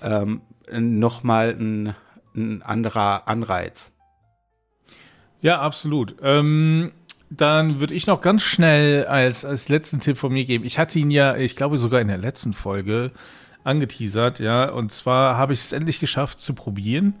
ähm, 0.03 0.41
noch 0.71 1.23
mal 1.23 1.49
ein, 1.59 1.95
ein 2.37 2.61
anderer 2.61 3.27
Anreiz. 3.27 3.93
Ja, 5.41 5.59
absolut. 5.59 6.15
Ähm, 6.21 6.91
dann 7.29 7.79
würde 7.79 7.93
ich 7.93 8.07
noch 8.07 8.21
ganz 8.21 8.43
schnell 8.43 9.05
als, 9.05 9.43
als 9.43 9.69
letzten 9.69 9.99
Tipp 9.99 10.17
von 10.17 10.31
mir 10.31 10.45
geben. 10.45 10.63
Ich 10.63 10.79
hatte 10.79 10.99
ihn 10.99 11.11
ja, 11.11 11.35
ich 11.35 11.55
glaube 11.55 11.77
sogar 11.77 12.01
in 12.01 12.07
der 12.07 12.17
letzten 12.17 12.53
Folge 12.53 13.11
angeteasert, 13.63 14.39
ja. 14.39 14.69
Und 14.69 14.91
zwar 14.91 15.37
habe 15.37 15.53
ich 15.53 15.59
es 15.59 15.73
endlich 15.73 15.99
geschafft 15.99 16.39
zu 16.39 16.53
probieren. 16.53 17.15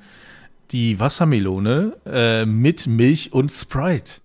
Die 0.71 0.99
Wassermelone 0.99 1.93
äh, 2.05 2.45
mit 2.45 2.87
Milch 2.87 3.33
und 3.33 3.51
Sprite. 3.51 4.21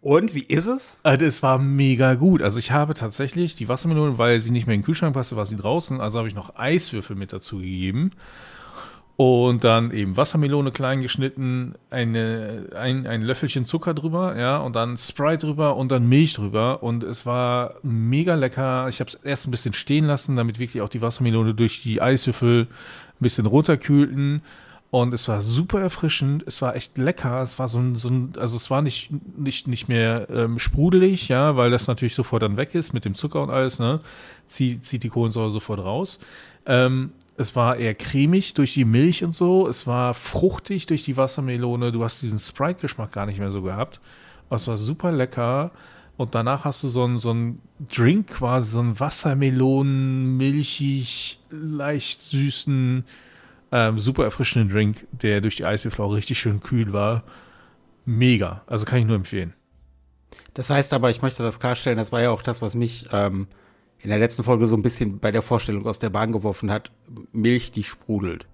Und 0.00 0.34
wie 0.34 0.44
ist 0.44 0.66
es? 0.66 0.98
Es 1.02 1.42
war 1.42 1.58
mega 1.58 2.14
gut. 2.14 2.42
Also 2.42 2.58
ich 2.58 2.70
habe 2.70 2.94
tatsächlich 2.94 3.56
die 3.56 3.68
Wassermelone, 3.68 4.16
weil 4.16 4.38
sie 4.40 4.50
nicht 4.50 4.66
mehr 4.66 4.74
in 4.74 4.80
den 4.80 4.84
Kühlschrank 4.84 5.14
passte, 5.14 5.36
war 5.36 5.46
sie 5.46 5.56
draußen. 5.56 6.00
Also 6.00 6.18
habe 6.18 6.28
ich 6.28 6.34
noch 6.34 6.56
Eiswürfel 6.56 7.16
mit 7.16 7.32
dazu 7.32 7.58
gegeben. 7.58 8.12
Und 9.20 9.64
dann 9.64 9.90
eben 9.90 10.16
Wassermelone 10.16 10.70
klein 10.70 11.00
geschnitten, 11.00 11.74
eine, 11.90 12.68
ein, 12.76 13.04
ein 13.04 13.22
Löffelchen 13.22 13.64
Zucker 13.64 13.92
drüber, 13.92 14.38
ja, 14.38 14.58
und 14.58 14.76
dann 14.76 14.96
Sprite 14.96 15.44
drüber 15.44 15.74
und 15.74 15.90
dann 15.90 16.08
Milch 16.08 16.34
drüber. 16.34 16.84
Und 16.84 17.02
es 17.02 17.26
war 17.26 17.74
mega 17.82 18.36
lecker. 18.36 18.86
Ich 18.88 19.00
habe 19.00 19.10
es 19.10 19.16
erst 19.16 19.48
ein 19.48 19.50
bisschen 19.50 19.72
stehen 19.72 20.04
lassen, 20.04 20.36
damit 20.36 20.60
wirklich 20.60 20.82
auch 20.82 20.88
die 20.88 21.02
Wassermelone 21.02 21.54
durch 21.54 21.82
die 21.82 22.00
Eiswürfel 22.00 22.68
ein 22.68 23.18
bisschen 23.18 23.46
runterkühlten. 23.46 24.40
Und 24.92 25.12
es 25.12 25.26
war 25.26 25.42
super 25.42 25.80
erfrischend, 25.80 26.44
es 26.46 26.62
war 26.62 26.76
echt 26.76 26.96
lecker, 26.96 27.42
es 27.42 27.58
war 27.58 27.68
so 27.68 27.80
ein, 27.80 27.96
so 27.96 28.08
ein 28.08 28.34
also 28.38 28.56
es 28.56 28.70
war 28.70 28.82
nicht, 28.82 29.10
nicht, 29.36 29.66
nicht 29.66 29.88
mehr 29.88 30.28
ähm, 30.30 30.60
sprudelig, 30.60 31.26
ja, 31.26 31.56
weil 31.56 31.72
das 31.72 31.88
natürlich 31.88 32.14
sofort 32.14 32.42
dann 32.42 32.56
weg 32.56 32.72
ist 32.76 32.94
mit 32.94 33.04
dem 33.04 33.16
Zucker 33.16 33.42
und 33.42 33.50
alles, 33.50 33.80
ne? 33.80 33.98
Zieht, 34.46 34.84
zieht 34.84 35.02
die 35.02 35.08
Kohlensäure 35.08 35.50
sofort 35.50 35.80
raus. 35.80 36.20
Ähm, 36.66 37.10
es 37.38 37.54
war 37.54 37.76
eher 37.76 37.94
cremig 37.94 38.54
durch 38.54 38.74
die 38.74 38.84
Milch 38.84 39.22
und 39.22 39.32
so. 39.32 39.68
Es 39.68 39.86
war 39.86 40.12
fruchtig 40.12 40.86
durch 40.86 41.04
die 41.04 41.16
Wassermelone. 41.16 41.92
Du 41.92 42.02
hast 42.02 42.20
diesen 42.20 42.40
Sprite-Geschmack 42.40 43.12
gar 43.12 43.26
nicht 43.26 43.38
mehr 43.38 43.52
so 43.52 43.62
gehabt. 43.62 44.00
Es 44.50 44.66
war 44.66 44.76
super 44.76 45.12
lecker. 45.12 45.70
Und 46.16 46.34
danach 46.34 46.64
hast 46.64 46.82
du 46.82 46.88
so 46.88 47.04
einen, 47.04 47.18
so 47.18 47.30
einen 47.30 47.62
Drink 47.78 48.26
quasi, 48.26 48.72
so 48.72 48.80
einen 48.80 48.98
Wassermelonen, 48.98 50.36
milchig, 50.36 51.38
leicht 51.50 52.22
süßen, 52.22 53.04
ähm, 53.70 53.98
super 54.00 54.24
erfrischenden 54.24 54.68
Drink, 54.68 55.06
der 55.12 55.40
durch 55.40 55.54
die 55.54 55.64
Eiswürfel 55.64 56.06
richtig 56.06 56.40
schön 56.40 56.58
kühl 56.58 56.92
war. 56.92 57.22
Mega. 58.04 58.62
Also 58.66 58.84
kann 58.84 58.98
ich 58.98 59.06
nur 59.06 59.14
empfehlen. 59.14 59.54
Das 60.54 60.70
heißt 60.70 60.92
aber, 60.92 61.10
ich 61.10 61.22
möchte 61.22 61.44
das 61.44 61.60
klarstellen, 61.60 61.98
das 61.98 62.10
war 62.10 62.20
ja 62.20 62.30
auch 62.30 62.42
das, 62.42 62.62
was 62.62 62.74
mich 62.74 63.06
ähm, 63.12 63.46
in 64.00 64.10
der 64.10 64.18
letzten 64.18 64.44
Folge 64.44 64.66
so 64.66 64.76
ein 64.76 64.82
bisschen 64.82 65.18
bei 65.18 65.30
der 65.30 65.42
Vorstellung 65.42 65.86
aus 65.86 65.98
der 65.98 66.10
Bahn 66.10 66.32
geworfen 66.32 66.70
hat, 66.70 66.90
Milch, 67.32 67.72
die 67.72 67.82
sprudelt. 67.82 68.46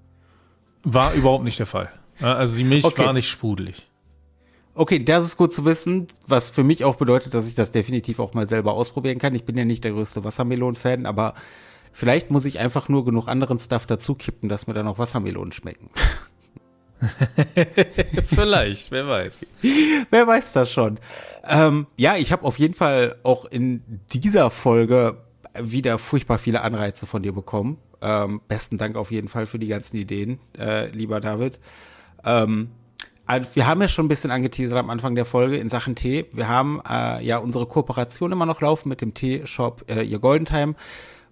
War 0.83 1.14
überhaupt 1.14 1.44
nicht 1.44 1.59
der 1.59 1.66
Fall. 1.66 1.90
Also 2.20 2.57
die 2.57 2.64
Milch 2.64 2.85
okay. 2.85 3.04
war 3.04 3.12
nicht 3.12 3.28
sprudelig. 3.28 3.88
Okay, 4.74 5.04
das 5.04 5.24
ist 5.24 5.37
gut 5.37 5.52
zu 5.52 5.64
wissen, 5.64 6.09
was 6.26 6.50
für 6.50 6.64
mich 6.64 6.85
auch 6.85 6.96
bedeutet, 6.96 7.33
dass 7.33 7.46
ich 7.46 7.54
das 7.54 7.70
definitiv 7.70 8.18
auch 8.18 8.35
mal 8.35 8.46
selber 8.46 8.74
ausprobieren 8.74 9.18
kann. 9.18 9.35
Ich 9.35 9.44
bin 9.44 9.57
ja 9.57 9.64
nicht 9.64 9.85
der 9.85 9.92
größte 9.92 10.24
Wassermelon-Fan, 10.24 11.07
aber 11.07 11.35
vielleicht 11.92 12.30
muss 12.30 12.44
ich 12.44 12.59
einfach 12.59 12.88
nur 12.88 13.04
genug 13.04 13.28
anderen 13.28 13.59
Stuff 13.61 13.87
dazu 13.87 14.16
kippen, 14.16 14.48
dass 14.48 14.66
mir 14.66 14.74
dann 14.74 14.88
auch 14.88 14.98
Wassermelonen 14.98 15.52
schmecken. 15.52 15.90
Vielleicht, 18.35 18.90
wer 18.90 19.07
weiß. 19.07 19.46
wer 20.11 20.26
weiß 20.26 20.52
das 20.52 20.72
schon. 20.72 20.98
Ähm, 21.46 21.87
ja, 21.96 22.16
ich 22.16 22.33
habe 22.33 22.44
auf 22.44 22.59
jeden 22.59 22.74
Fall 22.74 23.16
auch 23.22 23.44
in 23.44 23.83
dieser 24.12 24.50
Folge 24.50 25.23
wieder 25.58 25.98
furchtbar 25.98 26.38
viele 26.38 26.62
Anreize 26.62 27.06
von 27.06 27.22
dir 27.22 27.32
bekommen. 27.32 27.78
Ähm, 28.00 28.40
besten 28.48 28.78
Dank 28.78 28.96
auf 28.96 29.10
jeden 29.10 29.28
Fall 29.28 29.46
für 29.46 29.58
die 29.58 29.68
ganzen 29.68 29.96
Ideen, 29.96 30.38
äh, 30.58 30.88
lieber 30.90 31.20
David. 31.20 31.58
Ähm, 32.24 32.70
wir 33.54 33.66
haben 33.66 33.80
ja 33.80 33.88
schon 33.88 34.04
ein 34.04 34.08
bisschen 34.08 34.30
angeteasert 34.30 34.76
am 34.76 34.90
Anfang 34.90 35.14
der 35.14 35.24
Folge 35.24 35.56
in 35.56 35.70
Sachen 35.70 35.94
Tee. 35.94 36.26
Wir 36.32 36.48
haben 36.48 36.82
äh, 36.86 37.24
ja 37.24 37.38
unsere 37.38 37.66
Kooperation 37.66 38.32
immer 38.32 38.44
noch 38.44 38.60
laufen 38.60 38.90
mit 38.90 39.00
dem 39.00 39.14
Tee-Shop 39.14 39.84
äh, 39.88 40.02
Ihr 40.02 40.18
Golden 40.18 40.44
Time. 40.44 40.74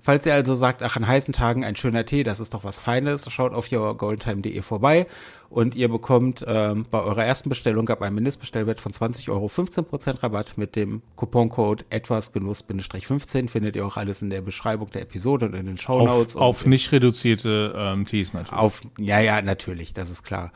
Falls 0.04 0.26
ihr 0.26 0.34
also 0.34 0.56
sagt, 0.56 0.82
ach, 0.82 0.96
an 0.96 1.06
heißen 1.06 1.32
Tagen 1.32 1.64
ein 1.64 1.76
schöner 1.76 2.04
Tee, 2.04 2.24
das 2.24 2.40
ist 2.40 2.54
doch 2.54 2.64
was 2.64 2.80
Feines, 2.80 3.30
schaut 3.30 3.52
auf 3.52 3.70
yourgoldentime.de 3.70 4.60
vorbei 4.62 5.06
und 5.48 5.76
ihr 5.76 5.88
bekommt 5.88 6.44
ähm, 6.46 6.86
bei 6.90 7.00
eurer 7.00 7.24
ersten 7.24 7.48
Bestellung 7.48 7.88
ab 7.88 8.02
einem 8.02 8.16
Mindestbestellwert 8.16 8.80
von 8.80 8.92
20 8.92 9.30
Euro 9.30 9.46
15% 9.46 10.22
Rabatt 10.24 10.58
mit 10.58 10.74
dem 10.74 11.02
Couponcode 11.16 11.84
etwasgenuss-15 11.90 13.48
findet 13.48 13.76
ihr 13.76 13.86
auch 13.86 13.96
alles 13.96 14.22
in 14.22 14.30
der 14.30 14.40
Beschreibung 14.40 14.90
der 14.90 15.02
Episode 15.02 15.46
und 15.46 15.54
in 15.54 15.66
den 15.66 15.78
Show 15.78 16.04
Notes. 16.04 16.34
Auf, 16.34 16.62
auf 16.62 16.66
nicht 16.66 16.90
reduzierte 16.90 17.72
ähm, 17.76 18.04
Tees 18.04 18.32
natürlich. 18.32 18.58
Auf, 18.58 18.80
ja, 18.98 19.20
ja, 19.20 19.40
natürlich, 19.40 19.94
das 19.94 20.10
ist 20.10 20.24
klar. 20.24 20.52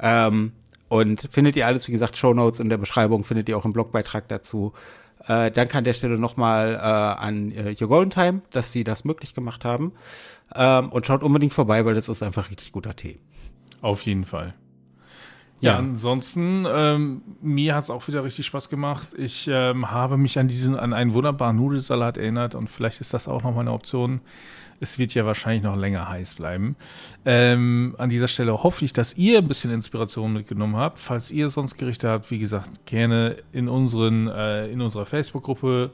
Ähm, 0.00 0.52
und 0.88 1.28
findet 1.30 1.56
ihr 1.56 1.66
alles, 1.66 1.88
wie 1.88 1.92
gesagt, 1.92 2.16
Show 2.16 2.32
Notes 2.32 2.60
in 2.60 2.70
der 2.70 2.78
Beschreibung, 2.78 3.24
findet 3.24 3.48
ihr 3.48 3.58
auch 3.58 3.64
im 3.64 3.72
Blogbeitrag 3.72 4.28
dazu. 4.28 4.72
Äh, 5.26 5.50
danke 5.50 5.78
an 5.78 5.84
der 5.84 5.92
Stelle 5.92 6.18
nochmal 6.18 6.74
äh, 6.74 6.78
an 6.78 7.50
äh, 7.50 7.74
Your 7.80 7.88
Golden 7.88 8.10
Time, 8.10 8.42
dass 8.50 8.72
sie 8.72 8.84
das 8.84 9.04
möglich 9.04 9.34
gemacht 9.34 9.64
haben. 9.64 9.92
Ähm, 10.54 10.90
und 10.90 11.06
schaut 11.06 11.22
unbedingt 11.22 11.52
vorbei, 11.52 11.84
weil 11.84 11.94
das 11.94 12.08
ist 12.08 12.22
einfach 12.22 12.50
richtig 12.50 12.72
guter 12.72 12.94
Tee. 12.94 13.18
Auf 13.82 14.02
jeden 14.02 14.24
Fall. 14.24 14.54
Ja, 15.60 15.72
ja. 15.72 15.78
ansonsten, 15.78 16.66
ähm, 16.68 17.22
mir 17.40 17.74
hat 17.74 17.84
es 17.84 17.90
auch 17.90 18.06
wieder 18.08 18.22
richtig 18.24 18.46
Spaß 18.46 18.68
gemacht. 18.68 19.10
Ich 19.16 19.48
ähm, 19.50 19.90
habe 19.90 20.18
mich 20.18 20.38
an 20.38 20.48
diesen, 20.48 20.78
an 20.78 20.92
einen 20.92 21.14
wunderbaren 21.14 21.56
Nudelsalat 21.56 22.18
erinnert 22.18 22.54
und 22.54 22.68
vielleicht 22.68 23.00
ist 23.00 23.14
das 23.14 23.26
auch 23.26 23.42
nochmal 23.42 23.62
eine 23.62 23.72
Option, 23.72 24.20
es 24.80 24.98
wird 24.98 25.14
ja 25.14 25.24
wahrscheinlich 25.26 25.62
noch 25.62 25.76
länger 25.76 26.08
heiß 26.08 26.34
bleiben. 26.34 26.76
Ähm, 27.24 27.94
an 27.98 28.10
dieser 28.10 28.28
Stelle 28.28 28.62
hoffe 28.62 28.84
ich, 28.84 28.92
dass 28.92 29.14
ihr 29.16 29.38
ein 29.38 29.48
bisschen 29.48 29.70
Inspiration 29.70 30.32
mitgenommen 30.32 30.76
habt. 30.76 30.98
Falls 30.98 31.30
ihr 31.30 31.48
sonst 31.48 31.76
Gerichte 31.76 32.08
habt, 32.08 32.30
wie 32.30 32.38
gesagt, 32.38 32.86
gerne 32.86 33.36
in, 33.52 33.68
unseren, 33.68 34.28
äh, 34.28 34.68
in 34.68 34.80
unserer 34.80 35.06
Facebook-Gruppe, 35.06 35.90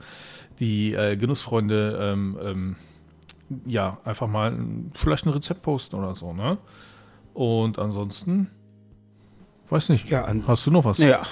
die 0.59 0.95
äh, 0.95 1.16
Genussfreunde, 1.16 1.99
ähm, 2.01 2.38
ähm, 2.42 2.77
ja, 3.66 3.99
einfach 4.05 4.29
mal 4.29 4.57
vielleicht 4.95 5.27
ein 5.27 5.31
Rezept 5.31 5.62
posten 5.62 5.97
oder 5.97 6.14
so, 6.14 6.33
ne? 6.33 6.59
Und 7.35 7.79
ansonsten, 7.79 8.51
weiß 9.68 9.88
nicht, 9.88 10.09
ja, 10.09 10.27
hast 10.47 10.66
du 10.66 10.71
noch 10.71 10.85
was? 10.85 10.99
Ja, 10.99 11.23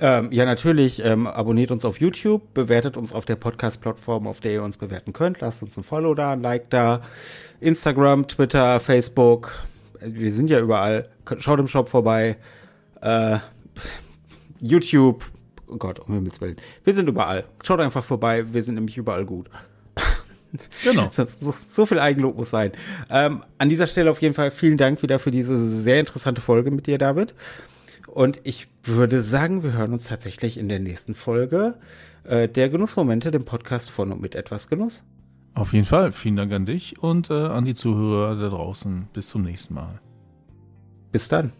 ähm, 0.00 0.32
ja, 0.32 0.44
natürlich. 0.44 1.04
Ähm, 1.04 1.26
abonniert 1.26 1.70
uns 1.70 1.84
auf 1.84 2.00
YouTube, 2.00 2.54
bewertet 2.54 2.96
uns 2.96 3.12
auf 3.12 3.24
der 3.24 3.36
Podcast-Plattform, 3.36 4.26
auf 4.26 4.40
der 4.40 4.52
ihr 4.52 4.62
uns 4.62 4.76
bewerten 4.76 5.12
könnt. 5.12 5.40
Lasst 5.40 5.62
uns 5.62 5.76
ein 5.76 5.84
Follow 5.84 6.14
da, 6.14 6.32
ein 6.32 6.42
Like 6.42 6.70
da. 6.70 7.02
Instagram, 7.60 8.26
Twitter, 8.26 8.80
Facebook. 8.80 9.52
Wir 10.00 10.32
sind 10.32 10.48
ja 10.50 10.60
überall. 10.60 11.08
Schaut 11.38 11.60
im 11.60 11.68
Shop 11.68 11.88
vorbei. 11.88 12.36
Äh, 13.02 13.38
YouTube. 14.60 15.24
Oh 15.66 15.76
Gott, 15.76 16.00
um 16.00 16.14
Himmels 16.14 16.40
Willen. 16.40 16.56
Wir 16.84 16.94
sind 16.94 17.08
überall. 17.08 17.44
Schaut 17.62 17.80
einfach 17.80 18.04
vorbei. 18.04 18.44
Wir 18.52 18.62
sind 18.62 18.74
nämlich 18.74 18.96
überall 18.96 19.24
gut. 19.24 19.50
Genau. 20.82 21.08
so, 21.12 21.24
so, 21.24 21.86
viel 21.86 22.00
Eigenlob 22.00 22.36
muss 22.36 22.50
sein. 22.50 22.72
Ähm, 23.08 23.44
an 23.58 23.68
dieser 23.68 23.86
Stelle 23.86 24.10
auf 24.10 24.20
jeden 24.20 24.34
Fall 24.34 24.50
vielen 24.50 24.76
Dank 24.76 25.00
wieder 25.00 25.20
für 25.20 25.30
diese 25.30 25.56
sehr 25.56 26.00
interessante 26.00 26.40
Folge 26.40 26.72
mit 26.72 26.88
dir, 26.88 26.98
David. 26.98 27.34
Und 28.10 28.40
ich 28.42 28.66
würde 28.82 29.22
sagen, 29.22 29.62
wir 29.62 29.72
hören 29.72 29.92
uns 29.92 30.04
tatsächlich 30.04 30.58
in 30.58 30.68
der 30.68 30.80
nächsten 30.80 31.14
Folge 31.14 31.78
äh, 32.24 32.48
der 32.48 32.68
Genussmomente, 32.68 33.30
dem 33.30 33.44
Podcast 33.44 33.90
von 33.90 34.10
und 34.10 34.20
mit 34.20 34.34
etwas 34.34 34.68
Genuss. 34.68 35.04
Auf 35.54 35.72
jeden 35.72 35.84
Fall. 35.84 36.12
Vielen 36.12 36.36
Dank 36.36 36.52
an 36.52 36.66
dich 36.66 37.00
und 37.02 37.30
äh, 37.30 37.34
an 37.34 37.64
die 37.64 37.74
Zuhörer 37.74 38.36
da 38.36 38.48
draußen. 38.48 39.08
Bis 39.12 39.28
zum 39.28 39.42
nächsten 39.42 39.74
Mal. 39.74 40.00
Bis 41.12 41.28
dann. 41.28 41.52